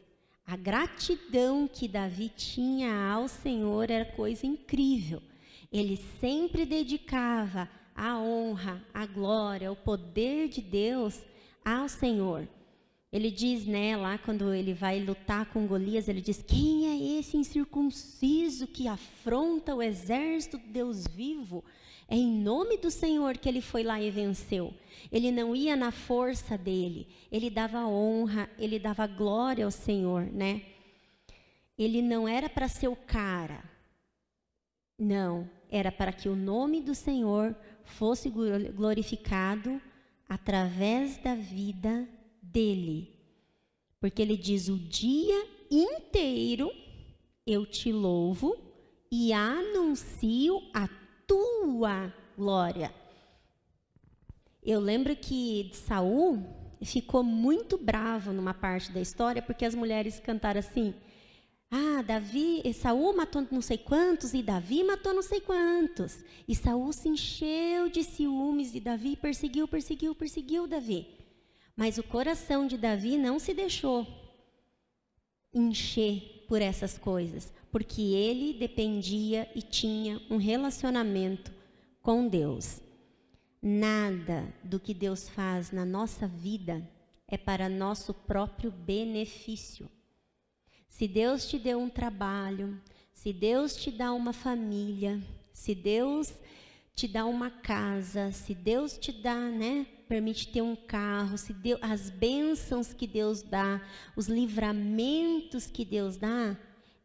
A 0.45 0.55
gratidão 0.55 1.67
que 1.67 1.87
Davi 1.87 2.29
tinha 2.29 3.13
ao 3.13 3.27
Senhor 3.27 3.89
era 3.89 4.05
coisa 4.05 4.45
incrível. 4.45 5.21
Ele 5.71 5.97
sempre 6.19 6.65
dedicava 6.65 7.69
a 7.95 8.19
honra, 8.19 8.83
a 8.93 9.05
glória, 9.05 9.71
o 9.71 9.75
poder 9.75 10.49
de 10.49 10.61
Deus 10.61 11.21
ao 11.63 11.87
Senhor. 11.87 12.47
Ele 13.11 13.29
diz, 13.29 13.65
né, 13.65 13.97
lá 13.97 14.17
quando 14.17 14.53
ele 14.53 14.73
vai 14.73 14.99
lutar 14.99 15.45
com 15.47 15.67
Golias, 15.67 16.07
ele 16.07 16.21
diz: 16.21 16.41
Quem 16.41 16.87
é 16.87 17.19
esse 17.19 17.35
incircunciso 17.35 18.67
que 18.67 18.87
afronta 18.87 19.75
o 19.75 19.81
exército 19.81 20.57
do 20.57 20.67
Deus 20.67 21.05
vivo? 21.07 21.63
É 22.11 22.15
em 22.15 22.29
nome 22.29 22.75
do 22.75 22.91
Senhor 22.91 23.37
que 23.37 23.47
ele 23.47 23.61
foi 23.61 23.83
lá 23.83 24.01
e 24.01 24.11
venceu. 24.11 24.73
Ele 25.09 25.31
não 25.31 25.55
ia 25.55 25.77
na 25.77 25.91
força 25.91 26.57
dele, 26.57 27.07
ele 27.31 27.49
dava 27.49 27.87
honra, 27.87 28.49
ele 28.59 28.77
dava 28.77 29.07
glória 29.07 29.63
ao 29.63 29.71
Senhor, 29.71 30.25
né? 30.25 30.61
Ele 31.77 32.01
não 32.01 32.27
era 32.27 32.49
para 32.49 32.67
ser 32.67 32.89
o 32.89 32.97
cara, 32.97 33.63
não, 34.99 35.49
era 35.69 35.89
para 35.89 36.11
que 36.11 36.27
o 36.27 36.35
nome 36.35 36.81
do 36.81 36.93
Senhor 36.93 37.55
fosse 37.85 38.29
glorificado 38.29 39.81
através 40.27 41.17
da 41.17 41.33
vida 41.33 42.05
dele. 42.41 43.15
Porque 44.01 44.21
ele 44.21 44.35
diz: 44.35 44.67
o 44.67 44.77
dia 44.77 45.47
inteiro 45.71 46.69
eu 47.47 47.65
te 47.65 47.89
louvo 47.89 48.57
e 49.09 49.31
anuncio 49.31 50.61
a 50.73 50.89
tua 51.31 52.13
glória. 52.37 52.93
Eu 54.61 54.81
lembro 54.81 55.15
que 55.15 55.71
Saul 55.73 56.43
ficou 56.83 57.23
muito 57.23 57.77
bravo 57.77 58.33
numa 58.33 58.53
parte 58.53 58.91
da 58.91 58.99
história 58.99 59.41
porque 59.41 59.63
as 59.63 59.73
mulheres 59.73 60.19
cantaram 60.19 60.59
assim: 60.59 60.93
ah, 61.71 62.01
Davi, 62.01 62.61
Saul 62.73 63.15
matou 63.15 63.47
não 63.49 63.61
sei 63.61 63.77
quantos 63.77 64.33
e 64.33 64.43
Davi 64.43 64.83
matou 64.83 65.13
não 65.13 65.21
sei 65.21 65.39
quantos. 65.39 66.21
E 66.45 66.53
Saul 66.53 66.91
se 66.91 67.07
encheu 67.07 67.87
de 67.87 68.03
ciúmes 68.03 68.75
e 68.75 68.81
Davi 68.81 69.15
perseguiu, 69.15 69.69
perseguiu, 69.69 70.13
perseguiu 70.13 70.67
Davi. 70.67 71.07
Mas 71.77 71.97
o 71.97 72.03
coração 72.03 72.67
de 72.67 72.77
Davi 72.77 73.17
não 73.17 73.39
se 73.39 73.53
deixou 73.53 74.05
encher 75.53 76.40
por 76.51 76.61
essas 76.61 76.97
coisas, 76.97 77.49
porque 77.71 78.01
ele 78.01 78.59
dependia 78.59 79.49
e 79.55 79.61
tinha 79.61 80.21
um 80.29 80.35
relacionamento 80.35 81.49
com 82.01 82.27
Deus. 82.27 82.81
Nada 83.61 84.53
do 84.61 84.77
que 84.77 84.93
Deus 84.93 85.29
faz 85.29 85.71
na 85.71 85.85
nossa 85.85 86.27
vida 86.27 86.85
é 87.25 87.37
para 87.37 87.69
nosso 87.69 88.13
próprio 88.13 88.69
benefício. 88.69 89.89
Se 90.89 91.07
Deus 91.07 91.47
te 91.47 91.57
deu 91.57 91.79
um 91.79 91.89
trabalho, 91.89 92.77
se 93.13 93.31
Deus 93.31 93.73
te 93.73 93.89
dá 93.89 94.11
uma 94.11 94.33
família, 94.33 95.21
se 95.53 95.73
Deus 95.73 96.33
te 96.93 97.07
dá 97.07 97.25
uma 97.25 97.49
casa, 97.49 98.29
se 98.33 98.53
Deus 98.53 98.97
te 98.97 99.13
dá, 99.13 99.39
né, 99.39 99.87
permite 100.11 100.49
ter 100.49 100.61
um 100.61 100.75
carro, 100.75 101.37
se 101.37 101.53
Deus, 101.53 101.79
as 101.81 102.09
bênçãos 102.09 102.91
que 102.91 103.07
Deus 103.07 103.41
dá, 103.41 103.81
os 104.13 104.27
livramentos 104.27 105.67
que 105.67 105.85
Deus 105.85 106.17
dá, 106.17 106.57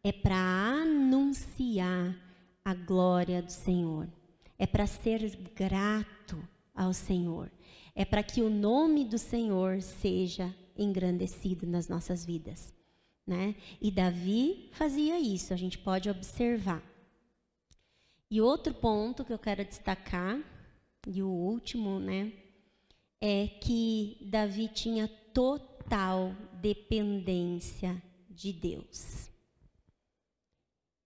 é 0.03 0.11
para 0.11 0.35
anunciar 0.35 2.17
a 2.65 2.75
glória 2.75 3.41
do 3.41 3.53
Senhor. 3.53 4.09
É 4.59 4.67
para 4.67 4.89
ser 4.89 5.37
grato 5.55 6.37
ao 6.75 6.93
Senhor. 6.93 7.49
É 7.95 8.05
para 8.05 8.25
que 8.25 8.43
o 8.43 8.51
nome 8.51 9.05
do 9.05 9.19
Senhor 9.19 9.81
seja 9.83 10.53
engrandecido 10.77 11.65
nas 11.65 11.89
nossas 11.89 12.27
vidas. 12.27 12.75
Né? 13.25 13.55
E 13.81 13.89
Davi 13.93 14.69
fazia 14.73 15.17
isso, 15.21 15.55
a 15.55 15.57
gente 15.57 15.79
pode 15.79 16.11
observar. 16.11 16.83
E 18.29 18.41
outro 18.41 18.75
ponto 18.75 19.25
que 19.25 19.33
eu 19.33 19.39
quero 19.39 19.65
destacar, 19.65 20.41
e 21.07 21.23
o 21.23 21.29
último, 21.29 22.01
né, 22.01 22.33
é 23.21 23.47
que 23.47 24.19
Davi 24.23 24.69
tinha 24.69 25.09
total 25.33 26.35
dependência 26.61 28.01
de 28.31 28.53
Deus. 28.53 29.31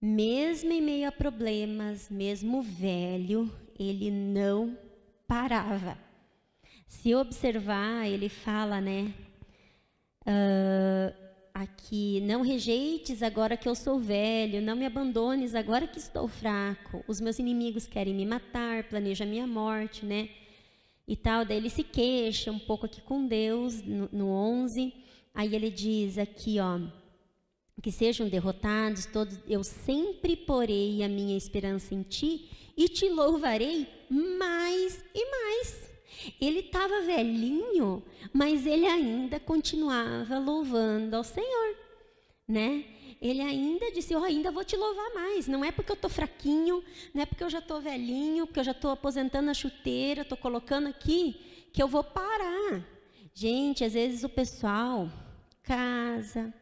Mesmo 0.03 0.73
em 0.73 0.81
meio 0.81 1.09
a 1.09 1.13
problemas, 1.13 2.09
mesmo 2.09 2.63
velho, 2.63 3.51
ele 3.79 4.11
não 4.11 4.77
parava. 5.27 5.99
Se 6.87 7.15
observar, 7.15 8.07
ele 8.09 8.29
fala, 8.29 8.81
né? 8.81 9.13
Uh, 10.23 11.15
aqui: 11.53 12.21
Não 12.23 12.43
rejeites 12.43 13.23
agora 13.23 13.57
que 13.57 13.69
eu 13.69 13.75
sou 13.75 14.01
velho, 14.01 14.63
não 14.63 14.75
me 14.75 14.87
abandones 14.87 15.55
agora 15.55 15.87
que 15.87 15.99
estou 15.99 16.27
fraco. 16.27 17.05
Os 17.07 17.21
meus 17.21 17.39
inimigos 17.39 17.87
querem 17.87 18.15
me 18.15 18.25
matar, 18.25 18.85
planeja 18.85 19.27
minha 19.27 19.47
morte, 19.47 20.05
né? 20.05 20.31
E 21.11 21.17
tal. 21.17 21.45
Daí 21.45 21.57
ele 21.57 21.69
se 21.69 21.83
queixa 21.83 22.53
um 22.53 22.59
pouco 22.61 22.87
aqui 22.87 23.01
com 23.01 23.27
Deus, 23.27 23.83
no, 23.83 24.09
no 24.13 24.29
11. 24.29 24.95
Aí 25.35 25.53
ele 25.57 25.69
diz 25.69 26.17
aqui, 26.17 26.61
ó. 26.61 26.79
Que 27.83 27.91
sejam 27.91 28.29
derrotados 28.29 29.07
todos, 29.07 29.37
eu 29.49 29.65
sempre 29.65 30.37
porei 30.37 31.03
a 31.03 31.09
minha 31.09 31.37
esperança 31.37 31.95
em 31.97 32.03
ti 32.03 32.49
e 32.77 32.89
te 32.89 33.09
louvarei 33.09 33.89
mais 34.09 35.03
e 35.13 35.31
mais. 35.31 35.91
Ele 36.41 36.61
estava 36.61 37.01
velhinho, 37.01 38.05
mas 38.33 38.65
ele 38.65 38.87
ainda 38.87 39.41
continuava 39.41 40.39
louvando 40.39 41.17
ao 41.17 41.25
Senhor, 41.25 41.75
né? 42.47 42.85
Ele 43.21 43.43
ainda 43.43 43.91
disse: 43.93 44.15
Eu 44.15 44.25
ainda 44.25 44.51
vou 44.51 44.65
te 44.65 44.77
louvar 44.77 45.13
mais. 45.15 45.47
Não 45.47 45.65
é 45.65 45.71
porque 45.71 45.93
eu 45.93 45.95
estou 45.95 46.11
fraquinho, 46.11 46.83
não 47.13 47.23
é 47.23 47.27
porque 47.27 47.45
eu 47.45 47.51
já 47.51 47.59
estou 47.59 47.81
velhinho, 47.81 48.47
porque 48.47 48.61
eu 48.61 48.65
já 48.65 48.73
estou 48.73 48.91
aposentando 48.91 49.51
a 49.51 49.55
chuteira, 49.55 50.23
estou 50.23 50.39
colocando 50.39 50.89
aqui, 50.89 51.69
que 51.73 51.83
eu 51.83 51.89
vou 51.89 52.03
parar. 52.03 52.83
Gente, 53.35 53.85
às 53.85 53.93
vezes 53.93 54.25
o 54.25 54.29
pessoal 54.29 55.11
casa, 55.63 56.53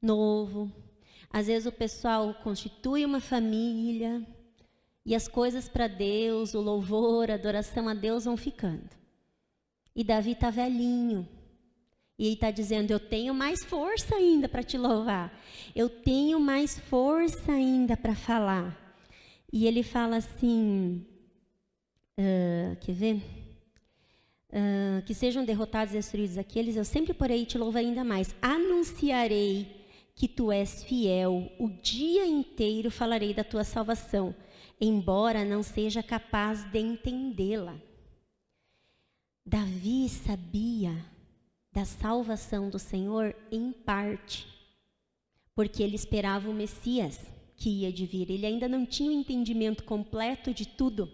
novo, 0.00 0.72
às 1.30 1.48
vezes 1.48 1.66
o 1.66 1.72
pessoal 1.72 2.32
constitui 2.42 3.04
uma 3.04 3.20
família, 3.20 4.24
e 5.04 5.14
as 5.14 5.26
coisas 5.26 5.68
para 5.68 5.86
Deus, 5.86 6.54
o 6.54 6.60
louvor, 6.60 7.30
a 7.30 7.34
adoração 7.34 7.88
a 7.88 7.94
Deus 7.94 8.26
vão 8.26 8.36
ficando. 8.36 8.90
E 9.96 10.04
Davi 10.04 10.32
está 10.32 10.50
velhinho. 10.50 11.26
E 12.18 12.26
ele 12.26 12.34
está 12.34 12.50
dizendo: 12.50 12.90
Eu 12.90 12.98
tenho 12.98 13.32
mais 13.32 13.64
força 13.64 14.16
ainda 14.16 14.48
para 14.48 14.62
te 14.62 14.76
louvar. 14.76 15.32
Eu 15.74 15.88
tenho 15.88 16.40
mais 16.40 16.78
força 16.78 17.52
ainda 17.52 17.96
para 17.96 18.14
falar. 18.14 18.76
E 19.52 19.66
ele 19.66 19.82
fala 19.82 20.16
assim: 20.16 21.06
uh, 22.18 22.76
Quer 22.80 22.92
ver? 22.92 23.22
Uh, 24.50 25.02
que 25.04 25.14
sejam 25.14 25.44
derrotados 25.44 25.92
e 25.92 25.98
destruídos 25.98 26.38
aqueles, 26.38 26.74
eu 26.74 26.84
sempre 26.84 27.12
porei 27.12 27.44
te 27.44 27.58
louvar 27.58 27.80
ainda 27.80 28.02
mais. 28.02 28.34
Anunciarei 28.40 29.76
que 30.14 30.26
tu 30.26 30.50
és 30.50 30.82
fiel, 30.82 31.52
o 31.58 31.68
dia 31.68 32.26
inteiro 32.26 32.90
falarei 32.90 33.32
da 33.32 33.44
tua 33.44 33.62
salvação 33.62 34.34
embora 34.80 35.44
não 35.44 35.62
seja 35.62 36.02
capaz 36.02 36.64
de 36.70 36.78
entendê-la. 36.78 37.76
Davi 39.44 40.08
sabia 40.08 40.94
da 41.72 41.84
salvação 41.84 42.68
do 42.70 42.78
Senhor 42.78 43.34
em 43.50 43.72
parte, 43.72 44.46
porque 45.54 45.82
ele 45.82 45.96
esperava 45.96 46.48
o 46.48 46.54
Messias 46.54 47.20
que 47.56 47.68
ia 47.68 47.92
de 47.92 48.06
vir. 48.06 48.30
Ele 48.30 48.46
ainda 48.46 48.68
não 48.68 48.86
tinha 48.86 49.10
o 49.10 49.14
um 49.14 49.20
entendimento 49.20 49.84
completo 49.84 50.54
de 50.54 50.66
tudo. 50.66 51.10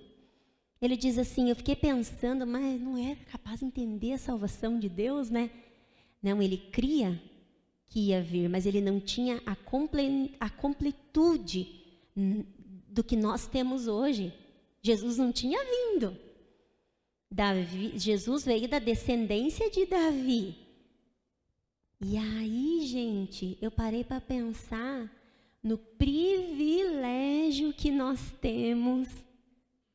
Ele 0.81 0.97
diz 0.97 1.19
assim: 1.19 1.49
Eu 1.49 1.57
fiquei 1.57 1.75
pensando, 1.75 2.47
mas 2.47 2.81
não 2.81 2.97
é 2.99 3.17
capaz 3.31 3.61
de 3.61 3.67
entender 3.67 4.13
a 4.13 4.19
salvação 4.19 4.79
de 4.79 4.89
Deus, 4.89 5.31
né? 5.31 5.51
Não, 6.23 6.41
ele 6.41 6.57
cria 6.57 7.21
que 7.87 8.09
ia 8.09 8.23
vir, 8.23 8.49
mas 8.49 8.67
ele 8.67 8.81
não 8.81 9.01
tinha 9.01 9.41
a, 9.47 9.55
comple 9.55 10.35
a 10.41 10.51
completude 10.51 11.83
do 12.89 13.03
que 13.03 13.17
nós 13.17 13.47
temos 13.47 13.87
hoje. 13.87 14.33
Jesus 14.83 15.17
não 15.17 15.33
tinha 15.33 15.59
vindo. 15.65 16.17
Davi, 17.35 17.99
Jesus 17.99 18.45
veio 18.45 18.69
da 18.69 18.79
descendência 18.79 19.69
de 19.69 19.87
Davi. 19.87 20.55
E 22.01 22.17
aí, 22.17 22.87
gente, 22.87 23.59
eu 23.61 23.73
parei 23.73 24.05
para 24.05 24.21
pensar 24.21 25.11
no 25.61 25.77
privilégio 25.77 27.73
que 27.73 27.91
nós 27.91 28.33
temos 28.41 29.09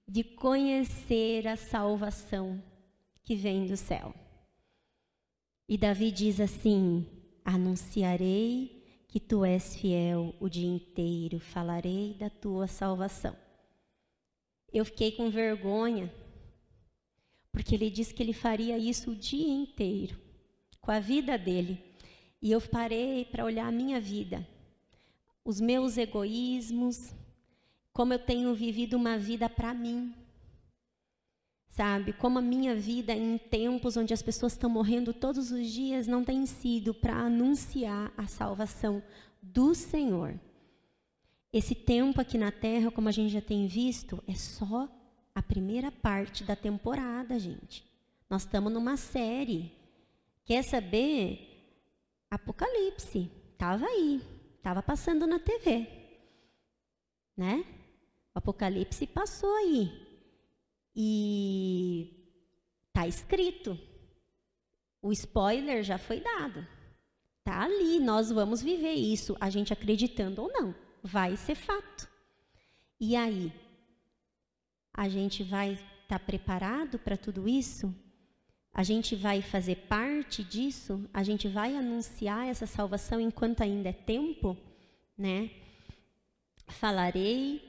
de 0.05 0.21
conhecer 0.21 1.47
a 1.47 1.55
salvação 1.55 2.61
que 3.23 3.35
vem 3.35 3.67
do 3.67 3.77
céu. 3.77 4.13
E 5.65 5.77
Davi 5.77 6.11
diz 6.11 6.41
assim: 6.41 7.07
Anunciarei 7.45 8.83
que 9.07 9.19
tu 9.19 9.45
és 9.45 9.77
fiel 9.77 10.35
o 10.41 10.49
dia 10.49 10.67
inteiro, 10.67 11.39
falarei 11.39 12.15
da 12.15 12.29
tua 12.29 12.67
salvação. 12.67 13.33
Eu 14.73 14.83
fiquei 14.83 15.13
com 15.13 15.29
vergonha, 15.29 16.11
porque 17.51 17.75
ele 17.75 17.89
disse 17.89 18.13
que 18.13 18.21
ele 18.21 18.33
faria 18.33 18.77
isso 18.77 19.11
o 19.11 19.15
dia 19.15 19.51
inteiro, 19.51 20.19
com 20.79 20.91
a 20.91 20.99
vida 20.99 21.37
dele. 21.37 21.83
E 22.41 22.51
eu 22.51 22.61
parei 22.61 23.25
para 23.25 23.43
olhar 23.43 23.67
a 23.67 23.71
minha 23.71 23.99
vida, 23.99 24.47
os 25.43 25.59
meus 25.59 25.97
egoísmos, 25.97 27.13
como 27.91 28.13
eu 28.13 28.19
tenho 28.19 28.53
vivido 28.53 28.95
uma 28.95 29.17
vida 29.17 29.49
para 29.49 29.73
mim. 29.73 30.13
Sabe, 31.69 32.13
como 32.13 32.39
a 32.39 32.41
minha 32.41 32.75
vida 32.75 33.13
em 33.13 33.37
tempos 33.37 33.95
onde 33.95 34.13
as 34.13 34.21
pessoas 34.21 34.53
estão 34.53 34.69
morrendo 34.69 35.13
todos 35.13 35.51
os 35.51 35.67
dias 35.67 36.07
não 36.07 36.23
tem 36.23 36.45
sido 36.45 36.93
para 36.93 37.13
anunciar 37.13 38.11
a 38.17 38.27
salvação 38.27 39.01
do 39.41 39.73
Senhor. 39.73 40.39
Esse 41.51 41.73
tempo 41.73 42.19
aqui 42.21 42.37
na 42.37 42.51
terra, 42.51 42.91
como 42.91 43.09
a 43.09 43.11
gente 43.11 43.31
já 43.31 43.41
tem 43.41 43.65
visto, 43.65 44.21
é 44.27 44.35
só 44.35 44.87
a 45.39 45.41
primeira 45.41 45.89
parte 45.89 46.43
da 46.43 46.53
temporada, 46.53 47.39
gente. 47.39 47.81
Nós 48.29 48.41
estamos 48.41 48.73
numa 48.73 48.97
série. 48.97 49.71
Quer 50.43 50.61
saber? 50.65 51.39
Apocalipse. 52.29 53.31
Estava 53.53 53.85
aí. 53.85 54.21
Estava 54.57 54.83
passando 54.83 55.25
na 55.25 55.39
TV. 55.39 55.87
Né? 57.37 57.63
O 58.35 58.39
Apocalipse 58.39 59.07
passou 59.07 59.55
aí. 59.55 59.89
E 60.93 62.27
está 62.89 63.07
escrito. 63.07 63.79
O 65.01 65.13
spoiler 65.13 65.83
já 65.83 65.97
foi 65.97 66.19
dado. 66.19 66.67
Está 67.37 67.63
ali, 67.63 67.97
nós 68.01 68.29
vamos 68.29 68.61
viver 68.61 68.93
isso, 68.93 69.37
a 69.39 69.49
gente 69.49 69.71
acreditando 69.71 70.41
ou 70.41 70.51
não. 70.51 70.75
Vai 71.01 71.37
ser 71.37 71.55
fato. 71.55 72.09
E 72.99 73.15
aí? 73.15 73.68
A 74.99 75.07
gente 75.07 75.43
vai 75.43 75.71
estar 75.75 76.19
tá 76.19 76.19
preparado 76.19 76.99
para 76.99 77.15
tudo 77.15 77.47
isso? 77.47 77.95
A 78.73 78.83
gente 78.83 79.15
vai 79.15 79.41
fazer 79.41 79.77
parte 79.87 80.43
disso? 80.43 81.09
A 81.13 81.23
gente 81.23 81.47
vai 81.47 81.73
anunciar 81.73 82.49
essa 82.49 82.67
salvação 82.67 83.17
enquanto 83.21 83.61
ainda 83.61 83.87
é 83.87 83.93
tempo? 83.93 84.57
Né? 85.17 85.51
Falarei. 86.67 87.61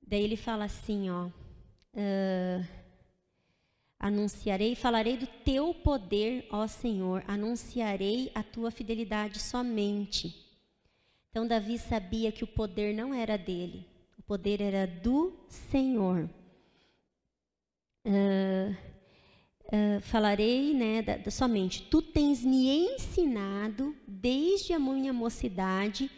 Daí 0.00 0.22
ele 0.22 0.34
fala 0.34 0.64
assim, 0.64 1.10
ó. 1.10 1.26
Uh, 1.26 2.66
anunciarei, 3.98 4.74
falarei 4.74 5.18
do 5.18 5.26
teu 5.26 5.74
poder, 5.74 6.46
ó 6.50 6.66
Senhor, 6.66 7.22
anunciarei 7.28 8.32
a 8.34 8.42
tua 8.42 8.70
fidelidade 8.70 9.40
somente. 9.40 10.34
Então, 11.30 11.46
Davi 11.46 11.76
sabia 11.76 12.32
que 12.32 12.44
o 12.44 12.46
poder 12.46 12.94
não 12.94 13.12
era 13.12 13.36
dele, 13.36 13.86
o 14.18 14.22
poder 14.22 14.62
era 14.62 14.86
do 14.86 15.38
Senhor. 15.50 16.30
Uh, 18.06 20.00
falarei 20.02 20.72
né, 20.72 21.02
da, 21.02 21.16
da, 21.16 21.30
somente, 21.30 21.82
tu 21.82 22.00
tens 22.00 22.44
me 22.44 22.68
ensinado 22.68 23.96
desde 24.06 24.72
a 24.72 24.78
minha 24.78 25.12
mocidade 25.12 26.08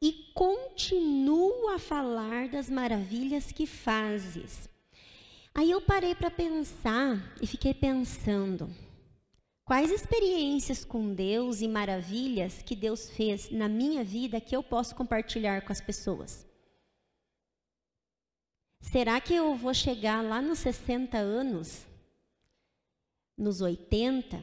e 0.00 0.12
continuo 0.34 1.68
a 1.70 1.78
falar 1.78 2.48
das 2.48 2.68
maravilhas 2.68 3.50
que 3.50 3.66
fazes. 3.66 4.68
Aí 5.54 5.70
eu 5.70 5.80
parei 5.80 6.14
para 6.14 6.30
pensar 6.30 7.34
e 7.40 7.46
fiquei 7.46 7.72
pensando: 7.72 8.70
quais 9.64 9.90
experiências 9.90 10.84
com 10.84 11.14
Deus 11.14 11.62
e 11.62 11.66
maravilhas 11.66 12.62
que 12.62 12.76
Deus 12.76 13.10
fez 13.10 13.50
na 13.50 13.68
minha 13.68 14.04
vida 14.04 14.40
que 14.40 14.54
eu 14.54 14.62
posso 14.62 14.94
compartilhar 14.94 15.62
com 15.62 15.72
as 15.72 15.80
pessoas? 15.80 16.47
Será 18.80 19.20
que 19.20 19.34
eu 19.34 19.54
vou 19.56 19.74
chegar 19.74 20.22
lá 20.22 20.40
nos 20.40 20.60
60 20.60 21.18
anos, 21.18 21.86
nos 23.36 23.60
80, 23.60 24.42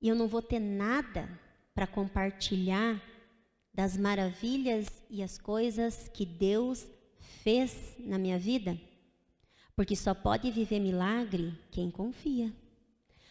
e 0.00 0.08
eu 0.08 0.14
não 0.14 0.26
vou 0.26 0.40
ter 0.40 0.60
nada 0.60 1.28
para 1.74 1.86
compartilhar 1.86 3.02
das 3.72 3.96
maravilhas 3.96 5.02
e 5.08 5.22
as 5.22 5.38
coisas 5.38 6.08
que 6.08 6.24
Deus 6.24 6.86
fez 7.42 7.96
na 7.98 8.18
minha 8.18 8.38
vida? 8.38 8.78
Porque 9.74 9.96
só 9.96 10.14
pode 10.14 10.50
viver 10.50 10.80
milagre 10.80 11.58
quem 11.70 11.90
confia. 11.90 12.52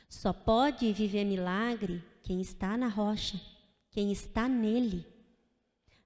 Só 0.10 0.34
pode 0.34 0.92
viver 0.92 1.24
milagre 1.24 2.04
quem 2.24 2.42
está 2.42 2.76
na 2.76 2.88
rocha, 2.88 3.40
quem 3.92 4.12
está 4.12 4.48
nele. 4.48 5.06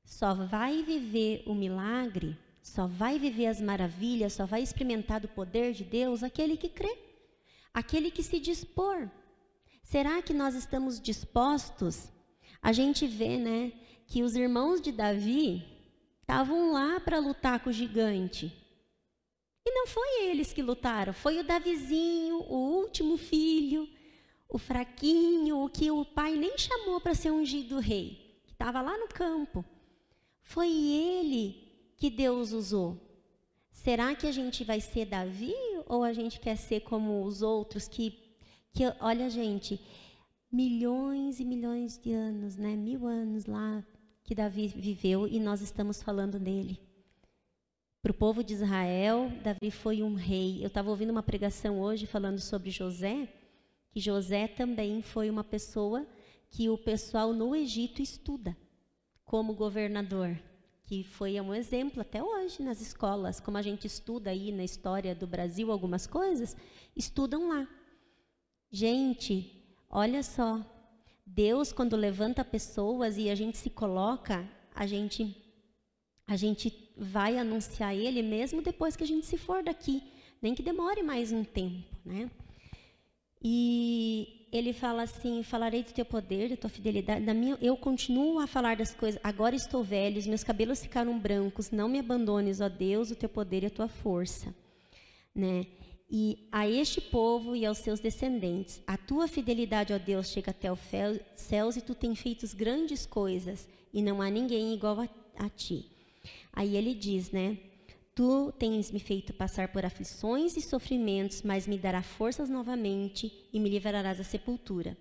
Só 0.04 0.34
vai 0.34 0.84
viver 0.84 1.44
o 1.46 1.56
milagre, 1.56 2.38
só 2.64 2.88
vai 2.88 3.20
viver 3.20 3.48
as 3.48 3.60
maravilhas, 3.60 4.34
só 4.34 4.46
vai 4.46 4.64
experimentar 4.64 5.20
do 5.20 5.28
poder 5.28 5.74
de 5.74 5.84
Deus 5.84 6.24
aquele 6.24 6.56
que 6.56 6.70
crê, 6.70 6.98
aquele 7.74 8.10
que 8.10 8.24
se 8.24 8.40
dispor. 8.40 9.10
Será 9.84 10.22
que 10.22 10.34
nós 10.34 10.56
estamos 10.56 10.98
dispostos? 10.98 12.08
A 12.62 12.72
gente 12.72 13.06
vê, 13.06 13.38
né, 13.38 13.74
que 14.08 14.24
os 14.24 14.38
irmãos 14.38 14.80
de 14.80 14.94
Davi 14.94 15.62
estavam 16.22 16.72
lá 16.72 17.02
para 17.02 17.20
lutar 17.20 17.60
com 17.60 17.70
o 17.70 17.74
gigante. 17.74 18.52
E 19.66 19.72
não 19.72 19.86
foi 19.86 20.24
eles 20.24 20.54
que 20.54 20.62
lutaram, 20.62 21.12
foi 21.12 21.40
o 21.40 21.44
Davizinho, 21.44 22.38
o 22.50 22.78
último 22.78 23.18
filho, 23.18 23.90
o 24.48 24.58
fraquinho, 24.58 25.66
o 25.66 25.70
que 25.70 25.92
o 25.92 26.06
pai 26.06 26.38
nem 26.38 26.58
chamou 26.58 27.02
para 27.02 27.14
ser 27.14 27.32
ungido 27.32 27.80
rei, 27.80 28.40
que 28.46 28.54
estava 28.54 28.82
lá 28.82 28.98
no 28.98 29.10
campo. 29.10 29.66
Foi 30.42 30.70
ele 30.70 31.63
que 32.04 32.10
Deus 32.10 32.52
usou. 32.52 33.00
Será 33.72 34.14
que 34.14 34.28
a 34.28 34.32
gente 34.34 34.66
vai 34.66 34.82
ser 34.82 35.06
Davi 35.06 35.56
ou 35.86 36.04
a 36.04 36.12
gente 36.12 36.38
quer 36.38 36.58
ser 36.58 36.82
como 36.82 37.24
os 37.24 37.42
outros 37.42 37.88
que, 37.88 38.20
que 38.74 38.84
olha, 39.00 39.30
gente, 39.30 39.80
milhões 40.52 41.40
e 41.40 41.46
milhões 41.46 41.98
de 41.98 42.12
anos, 42.12 42.58
né? 42.58 42.76
Mil 42.76 43.08
anos 43.08 43.46
lá 43.46 43.82
que 44.22 44.36
Davi 44.36 44.68
viveu 44.68 45.30
e 45.30 45.40
nós 45.40 45.62
estamos 45.62 46.04
falando 46.04 46.38
dele. 46.38 46.78
Para 48.02 48.12
o 48.12 48.16
povo 48.16 48.44
de 48.44 48.54
Israel, 48.54 49.32
Davi 49.42 49.72
foi 49.72 50.04
um 50.04 50.14
rei. 50.14 50.62
Eu 50.62 50.68
estava 50.68 50.90
ouvindo 50.90 51.12
uma 51.12 51.24
pregação 51.24 51.80
hoje 51.80 52.06
falando 52.06 52.42
sobre 52.42 52.70
José, 52.70 53.30
que 53.92 54.02
José 54.02 54.50
também 54.50 55.02
foi 55.02 55.30
uma 55.30 55.42
pessoa 55.42 56.06
que 56.50 56.70
o 56.70 56.78
pessoal 56.78 57.32
no 57.32 57.56
Egito 57.56 58.02
estuda 58.02 58.58
como 59.24 59.54
governador, 59.54 60.38
que 60.84 61.04
foi 61.04 61.40
um 61.40 61.54
exemplo 61.54 62.02
até 62.02 62.22
hoje 62.22 62.62
nas 62.62 62.82
escolas, 62.82 63.40
como 63.40 63.58
a 63.58 63.62
gente 63.62 63.88
estuda 63.88 64.30
aí 64.30 64.52
na 64.52 64.64
história 64.64 65.16
do 65.16 65.26
Brasil 65.26 65.72
algumas 65.72 66.06
coisas, 66.06 66.56
estudam 66.96 67.50
lá. 67.50 67.68
Gente, 68.70 69.64
olha 69.90 70.22
só, 70.22 70.60
Deus 71.26 71.72
quando 71.72 71.96
levanta 71.96 72.44
pessoas 72.44 73.18
e 73.18 73.30
a 73.30 73.36
gente 73.36 73.58
se 73.58 73.70
coloca, 73.70 74.48
a 74.76 74.86
gente 74.86 75.36
a 76.26 76.36
gente 76.36 76.74
vai 76.98 77.38
anunciar 77.38 77.96
ele 77.96 78.22
mesmo 78.22 78.62
depois 78.62 78.96
que 78.96 79.04
a 79.04 79.08
gente 79.08 79.26
se 79.26 79.38
for 79.38 79.62
daqui, 79.62 80.02
nem 80.42 80.56
que 80.56 80.64
demore 80.64 81.04
mais 81.04 81.32
um 81.32 81.44
tempo, 81.44 81.96
né? 82.06 82.30
E 83.42 84.43
ele 84.54 84.72
fala 84.72 85.02
assim: 85.04 85.42
falarei 85.42 85.84
do 85.84 85.92
teu 85.92 86.06
poder, 86.06 86.50
da 86.50 86.56
tua 86.56 86.70
fidelidade. 86.70 87.26
Da 87.26 87.34
minha, 87.34 87.58
eu 87.60 87.76
continuo 87.76 88.40
a 88.40 88.46
falar 88.46 88.76
das 88.76 88.94
coisas. 88.94 89.20
Agora 89.24 89.56
estou 89.56 89.84
velho, 89.84 90.20
os 90.20 90.28
meus 90.28 90.44
cabelos 90.44 90.82
ficaram 90.82 91.18
brancos. 91.18 91.72
Não 91.72 91.90
me 91.90 91.98
abandones, 91.98 92.62
ó 92.62 92.70
Deus, 92.70 93.10
o 93.10 93.16
teu 93.16 93.28
poder 93.28 93.64
e 93.64 93.66
a 93.66 93.70
tua 93.72 93.88
força, 93.88 94.54
né? 95.36 95.66
E 96.10 96.48
a 96.52 96.70
este 96.70 97.02
povo 97.02 97.56
e 97.56 97.66
aos 97.66 97.80
seus 97.80 98.00
descendentes, 98.00 98.80
a 98.86 98.96
tua 98.96 99.28
fidelidade, 99.28 99.92
ó 99.92 99.98
Deus, 99.98 100.28
chega 100.28 100.52
até 100.52 100.72
os 100.72 100.80
céus 101.36 101.76
e 101.76 101.82
tu 101.82 101.96
tens 101.96 102.20
feito 102.20 102.46
grandes 102.56 103.04
coisas 103.08 103.68
e 103.92 104.00
não 104.04 104.22
há 104.22 104.30
ninguém 104.30 104.76
igual 104.76 105.02
a, 105.02 105.10
a 105.38 105.50
ti. 105.50 105.90
Aí 106.54 106.78
ele 106.78 106.94
diz, 106.94 107.32
né? 107.32 107.58
Tu 108.16 108.52
tens 108.60 108.92
me 108.92 109.00
feito 109.00 109.34
passar 109.34 109.70
por 109.70 109.84
aflições 109.84 110.56
e 110.56 110.62
sofrimentos, 110.62 111.42
mas 111.42 111.66
me 111.66 111.80
dará 111.80 112.04
forças 112.04 112.50
novamente 112.50 113.32
e 113.52 113.60
me 113.60 113.70
livrarás 113.70 114.20
da 114.20 114.24
sepultura. 114.24 114.96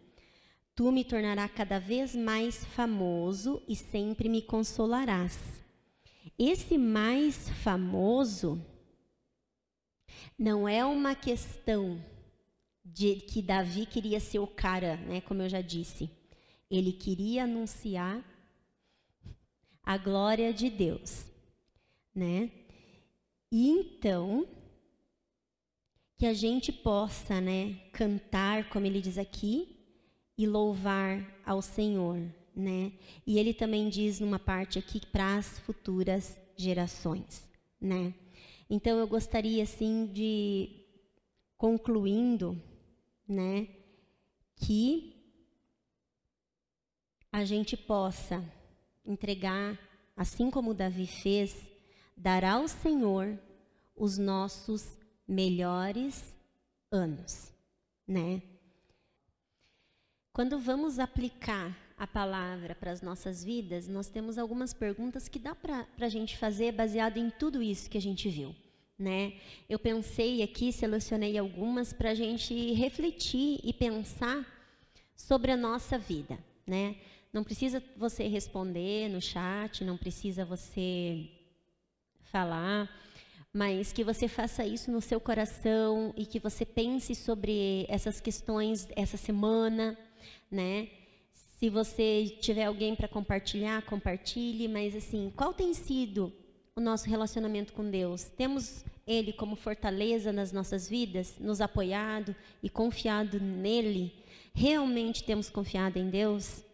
Tu 0.75 0.91
me 0.91 1.05
tornarás 1.05 1.51
cada 1.53 1.79
vez 1.79 2.17
mais 2.17 2.65
famoso 2.65 3.63
e 3.69 3.77
sempre 3.77 4.31
me 4.31 4.41
consolarás. 4.41 5.39
Esse 6.39 6.79
mais 6.79 7.51
famoso 7.63 8.65
não 10.39 10.67
é 10.67 10.83
uma 10.85 11.15
questão 11.15 12.03
de 12.83 13.17
que 13.17 13.43
Davi 13.43 13.85
queria 13.85 14.21
ser 14.21 14.39
o 14.39 14.47
cara, 14.47 14.97
né, 14.97 15.21
como 15.21 15.43
eu 15.43 15.49
já 15.51 15.61
disse. 15.61 16.11
Ele 16.71 16.93
queria 16.93 17.45
anunciar 17.45 18.25
a 19.85 19.99
glória 19.99 20.55
de 20.55 20.71
Deus 20.71 21.31
né? 22.15 22.51
E 23.55 23.69
então, 23.69 24.49
que 26.17 26.25
a 26.25 26.33
gente 26.33 26.73
possa, 26.73 27.39
né, 27.39 27.75
cantar, 27.93 28.71
como 28.71 28.87
ele 28.87 28.99
diz 28.99 29.19
aqui, 29.19 29.77
e 30.39 30.47
louvar 30.47 31.23
ao 31.45 31.61
Senhor, 31.61 32.17
né? 32.57 32.93
E 33.27 33.39
ele 33.39 33.53
também 33.53 33.91
diz 33.91 34.21
numa 34.21 34.39
parte 34.39 34.79
aqui 34.79 35.07
para 35.07 35.37
as 35.37 35.59
futuras 35.59 36.41
gerações, 36.57 37.47
né? 37.79 38.15
Então 38.71 38.99
eu 38.99 39.07
gostaria 39.07 39.63
assim 39.63 40.07
de 40.07 40.87
concluindo, 41.59 42.59
né, 43.29 43.69
que 44.57 45.15
a 47.31 47.45
gente 47.45 47.77
possa 47.77 48.43
entregar, 49.05 49.79
assim 50.17 50.51
como 50.51 50.73
Davi 50.73 51.07
fez, 51.07 51.72
dar 52.17 52.45
ao 52.45 52.69
Senhor 52.69 53.39
os 53.97 54.19
nossos 54.19 54.99
melhores 55.27 56.35
anos, 56.91 57.53
né? 58.07 58.43
Quando 60.33 60.59
vamos 60.59 60.99
aplicar 60.99 61.77
a 61.99 62.07
palavra 62.07 62.75
para 62.75 62.91
as 62.91 63.03
nossas 63.03 63.45
vidas, 63.45 63.87
nós 63.87 64.09
temos 64.09 64.39
algumas 64.39 64.73
perguntas 64.73 65.29
que 65.29 65.39
dá 65.39 65.55
para 65.55 65.87
a 66.01 66.09
gente 66.09 66.37
fazer 66.39 66.73
baseado 66.73 67.19
em 67.19 67.31
tudo 67.31 67.63
isso 67.63 67.91
que 67.91 67.99
a 67.99 68.01
gente 68.01 68.29
viu. 68.29 68.55
Né? 68.99 69.35
Eu 69.69 69.79
pensei 69.79 70.43
aqui, 70.43 70.73
selecionei 70.73 71.37
algumas 71.37 71.93
para 71.93 72.11
a 72.11 72.15
gente 72.15 72.73
refletir 72.73 73.61
e 73.63 73.73
pensar 73.73 74.47
sobre 75.15 75.53
a 75.53 75.57
nossa 75.57 75.99
vida. 75.99 76.39
Né? 76.67 76.97
Não 77.33 77.45
precisa 77.45 77.83
você 77.97 78.27
responder 78.27 79.09
no 79.09 79.21
chat, 79.21 79.85
não 79.85 79.97
precisa 79.97 80.45
você 80.45 81.29
falar, 82.33 82.89
mas 83.53 83.93
que 83.93 84.03
você 84.03 84.27
faça 84.27 84.65
isso 84.65 84.91
no 84.91 85.03
seu 85.03 85.21
coração 85.21 86.15
e 86.17 86.25
que 86.25 86.41
você 86.41 86.65
pense 86.65 87.15
sobre 87.15 87.85
essas 87.89 88.21
questões 88.21 88.89
essa 88.97 89.19
semana, 89.19 89.99
né? 90.51 90.89
Se 91.59 91.69
você 91.69 92.39
tiver 92.41 92.65
alguém 92.65 92.97
para 92.97 93.07
compartilhar, 93.07 93.83
compartilhe, 93.83 94.67
mas 94.67 94.97
assim, 94.97 95.31
qual 95.37 95.53
tem 95.53 95.75
sido 95.75 96.33
o 96.75 96.81
nosso 96.81 97.09
relacionamento 97.09 97.75
com 97.75 97.89
Deus? 97.89 98.25
Temos 98.25 98.83
ele 99.07 99.33
como 99.35 99.55
fortaleza 99.55 100.33
nas 100.33 100.51
nossas 100.51 100.89
vidas, 100.89 101.37
nos 101.39 101.61
apoiado 101.61 102.35
e 102.63 102.71
confiado 102.71 103.39
nele? 103.39 104.13
Realmente 104.55 105.23
temos 105.23 105.51
confiado 105.51 105.99
em 105.99 106.09
Deus? 106.09 106.65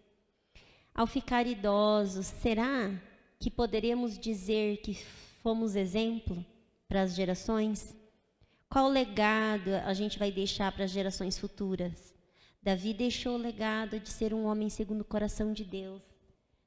Ao 0.94 1.06
ficar 1.06 1.46
idosos, 1.46 2.26
será 2.26 2.90
que 3.40 3.50
poderemos 3.50 4.18
dizer 4.18 4.78
que 4.78 4.98
fomos 5.42 5.76
exemplo? 5.76 6.44
para 6.88 7.02
as 7.02 7.14
gerações? 7.14 7.94
Qual 8.68 8.88
legado 8.88 9.74
a 9.84 9.92
gente 9.92 10.18
vai 10.18 10.32
deixar 10.32 10.72
para 10.72 10.84
as 10.84 10.90
gerações 10.90 11.38
futuras? 11.38 12.14
Davi 12.62 12.94
deixou 12.94 13.34
o 13.34 13.40
legado 13.40 14.00
de 14.00 14.08
ser 14.08 14.32
um 14.32 14.46
homem 14.46 14.70
segundo 14.70 15.02
o 15.02 15.04
coração 15.04 15.52
de 15.52 15.64
Deus. 15.64 16.02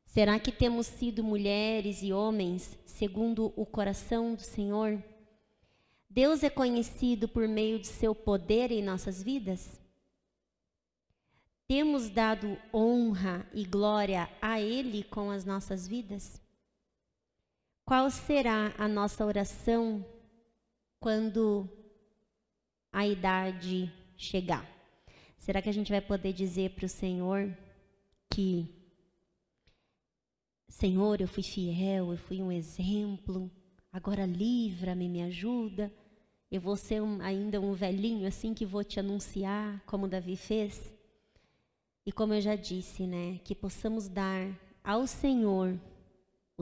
Será 0.06 0.40
que 0.40 0.52
temos 0.52 0.88
sido 0.88 1.24
mulheres 1.24 2.04
e 2.04 2.14
homens 2.14 2.78
segundo 2.86 3.52
o 3.56 3.66
coração 3.66 4.36
do 4.36 4.42
Senhor? 4.42 5.02
Deus 6.10 6.44
é 6.44 6.50
conhecido 6.50 7.28
por 7.28 7.48
meio 7.48 7.80
de 7.80 7.88
seu 7.88 8.14
poder 8.14 8.72
em 8.72 8.84
nossas 8.84 9.24
vidas? 9.24 9.80
Temos 11.68 12.10
dado 12.10 12.58
honra 12.74 13.48
e 13.54 13.64
glória 13.64 14.30
a 14.42 14.60
Ele 14.60 15.04
com 15.04 15.32
as 15.32 15.46
nossas 15.46 15.88
vidas? 15.88 16.42
Qual 17.92 18.10
será 18.10 18.74
a 18.78 18.88
nossa 18.88 19.26
oração 19.26 20.06
quando 20.98 21.70
a 22.90 23.06
idade 23.06 23.92
chegar? 24.16 24.66
Será 25.38 25.62
que 25.62 25.68
a 25.68 25.74
gente 25.74 25.92
vai 25.92 26.00
poder 26.00 26.32
dizer 26.32 26.70
para 26.70 26.86
o 26.86 26.88
Senhor 26.88 27.54
que, 28.34 28.74
Senhor, 30.70 31.20
eu 31.20 31.28
fui 31.28 31.44
fiel, 31.44 32.14
eu 32.14 32.18
fui 32.18 32.42
um 32.42 32.50
exemplo, 32.50 33.52
agora 33.92 34.26
livra-me, 34.26 35.10
me 35.10 35.24
ajuda? 35.24 35.94
Eu 36.50 36.62
vou 36.62 36.78
ser 36.78 37.02
um, 37.02 37.22
ainda 37.22 37.60
um 37.60 37.74
velhinho 37.74 38.26
assim 38.26 38.54
que 38.54 38.66
vou 38.66 38.86
te 38.86 39.02
anunciar, 39.02 39.84
como 39.86 40.08
Davi 40.08 40.38
fez? 40.38 40.96
E 42.06 42.12
como 42.14 42.34
eu 42.34 42.40
já 42.40 42.56
disse, 42.56 43.06
né, 43.06 43.42
que 43.44 43.54
possamos 43.54 44.08
dar 44.08 44.48
ao 44.82 45.06
Senhor 45.06 45.78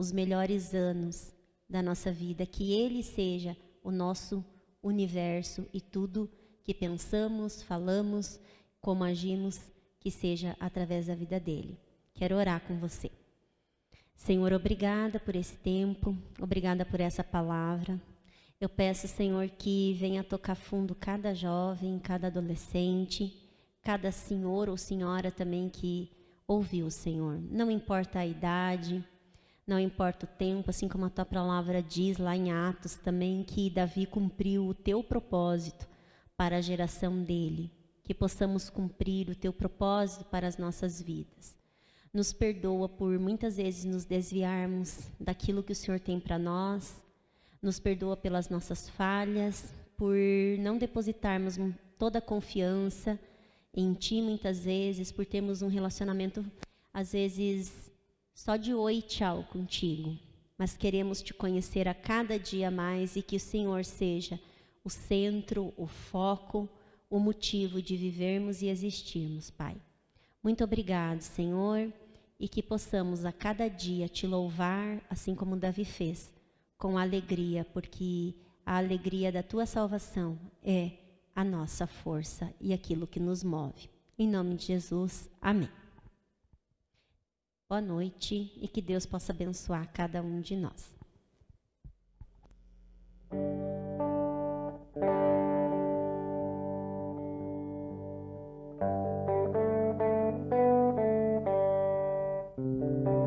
os 0.00 0.10
melhores 0.12 0.72
anos 0.72 1.30
da 1.68 1.82
nossa 1.82 2.10
vida, 2.10 2.46
que 2.46 2.72
Ele 2.72 3.02
seja 3.02 3.54
o 3.84 3.90
nosso 3.90 4.42
universo 4.82 5.66
e 5.74 5.80
tudo 5.80 6.30
que 6.64 6.72
pensamos, 6.72 7.62
falamos, 7.62 8.40
como 8.80 9.04
agimos, 9.04 9.60
que 10.00 10.10
seja 10.10 10.56
através 10.58 11.06
da 11.06 11.14
vida 11.14 11.38
dele. 11.38 11.78
Quero 12.14 12.36
orar 12.36 12.62
com 12.62 12.78
você. 12.78 13.10
Senhor, 14.16 14.54
obrigada 14.54 15.20
por 15.20 15.36
esse 15.36 15.56
tempo, 15.58 16.16
obrigada 16.40 16.84
por 16.84 16.98
essa 16.98 17.22
palavra. 17.22 18.00
Eu 18.58 18.70
peço, 18.70 19.06
Senhor, 19.06 19.50
que 19.50 19.94
venha 20.00 20.24
tocar 20.24 20.54
fundo 20.54 20.94
cada 20.94 21.34
jovem, 21.34 21.98
cada 21.98 22.28
adolescente, 22.28 23.36
cada 23.82 24.10
senhor 24.10 24.70
ou 24.70 24.78
senhora 24.78 25.30
também 25.30 25.68
que 25.68 26.10
ouviu, 26.46 26.90
Senhor. 26.90 27.38
Não 27.50 27.70
importa 27.70 28.20
a 28.20 28.26
idade, 28.26 29.04
não 29.70 29.78
importa 29.78 30.26
o 30.26 30.36
tempo, 30.36 30.68
assim 30.68 30.88
como 30.88 31.04
a 31.04 31.10
tua 31.10 31.24
palavra 31.24 31.80
diz 31.80 32.18
lá 32.18 32.36
em 32.36 32.50
Atos 32.50 32.96
também, 32.96 33.44
que 33.44 33.70
Davi 33.70 34.04
cumpriu 34.04 34.66
o 34.66 34.74
teu 34.74 35.00
propósito 35.00 35.86
para 36.36 36.56
a 36.56 36.60
geração 36.60 37.22
dele, 37.22 37.70
que 38.02 38.12
possamos 38.12 38.68
cumprir 38.68 39.30
o 39.30 39.34
teu 39.36 39.52
propósito 39.52 40.24
para 40.24 40.48
as 40.48 40.58
nossas 40.58 41.00
vidas. 41.00 41.56
Nos 42.12 42.32
perdoa 42.32 42.88
por 42.88 43.16
muitas 43.20 43.58
vezes 43.58 43.84
nos 43.84 44.04
desviarmos 44.04 45.08
daquilo 45.20 45.62
que 45.62 45.70
o 45.70 45.76
Senhor 45.76 46.00
tem 46.00 46.18
para 46.18 46.36
nós, 46.36 47.00
nos 47.62 47.78
perdoa 47.78 48.16
pelas 48.16 48.48
nossas 48.48 48.90
falhas, 48.90 49.72
por 49.96 50.16
não 50.58 50.78
depositarmos 50.78 51.56
toda 51.96 52.18
a 52.18 52.22
confiança 52.22 53.16
em 53.72 53.94
Ti 53.94 54.20
muitas 54.20 54.64
vezes, 54.64 55.12
por 55.12 55.24
termos 55.24 55.62
um 55.62 55.68
relacionamento 55.68 56.44
às 56.92 57.12
vezes 57.12 57.89
só 58.40 58.56
de 58.56 58.72
oi 58.72 59.02
tchau 59.02 59.44
contigo, 59.52 60.16
mas 60.56 60.74
queremos 60.74 61.20
te 61.20 61.34
conhecer 61.34 61.86
a 61.86 61.92
cada 61.92 62.38
dia 62.38 62.70
mais 62.70 63.14
e 63.14 63.20
que 63.20 63.36
o 63.36 63.40
Senhor 63.40 63.84
seja 63.84 64.40
o 64.82 64.88
centro, 64.88 65.74
o 65.76 65.86
foco, 65.86 66.66
o 67.10 67.18
motivo 67.18 67.82
de 67.82 67.98
vivermos 67.98 68.62
e 68.62 68.68
existirmos, 68.68 69.50
Pai. 69.50 69.76
Muito 70.42 70.64
obrigado, 70.64 71.20
Senhor, 71.20 71.92
e 72.38 72.48
que 72.48 72.62
possamos 72.62 73.26
a 73.26 73.32
cada 73.32 73.68
dia 73.68 74.08
te 74.08 74.26
louvar, 74.26 75.04
assim 75.10 75.34
como 75.34 75.54
Davi 75.54 75.84
fez, 75.84 76.32
com 76.78 76.96
alegria, 76.96 77.66
porque 77.74 78.34
a 78.64 78.78
alegria 78.78 79.30
da 79.30 79.42
tua 79.42 79.66
salvação 79.66 80.38
é 80.62 80.92
a 81.36 81.44
nossa 81.44 81.86
força 81.86 82.50
e 82.58 82.72
aquilo 82.72 83.06
que 83.06 83.20
nos 83.20 83.44
move. 83.44 83.90
Em 84.18 84.26
nome 84.26 84.54
de 84.54 84.68
Jesus, 84.68 85.28
amém. 85.42 85.68
Boa 87.70 87.80
noite 87.80 88.52
e 88.60 88.66
que 88.66 88.82
Deus 88.82 89.06
possa 89.06 89.30
abençoar 89.30 89.88
cada 89.92 90.20
um 90.20 90.40
de 90.40 90.56
nós. 90.56 90.92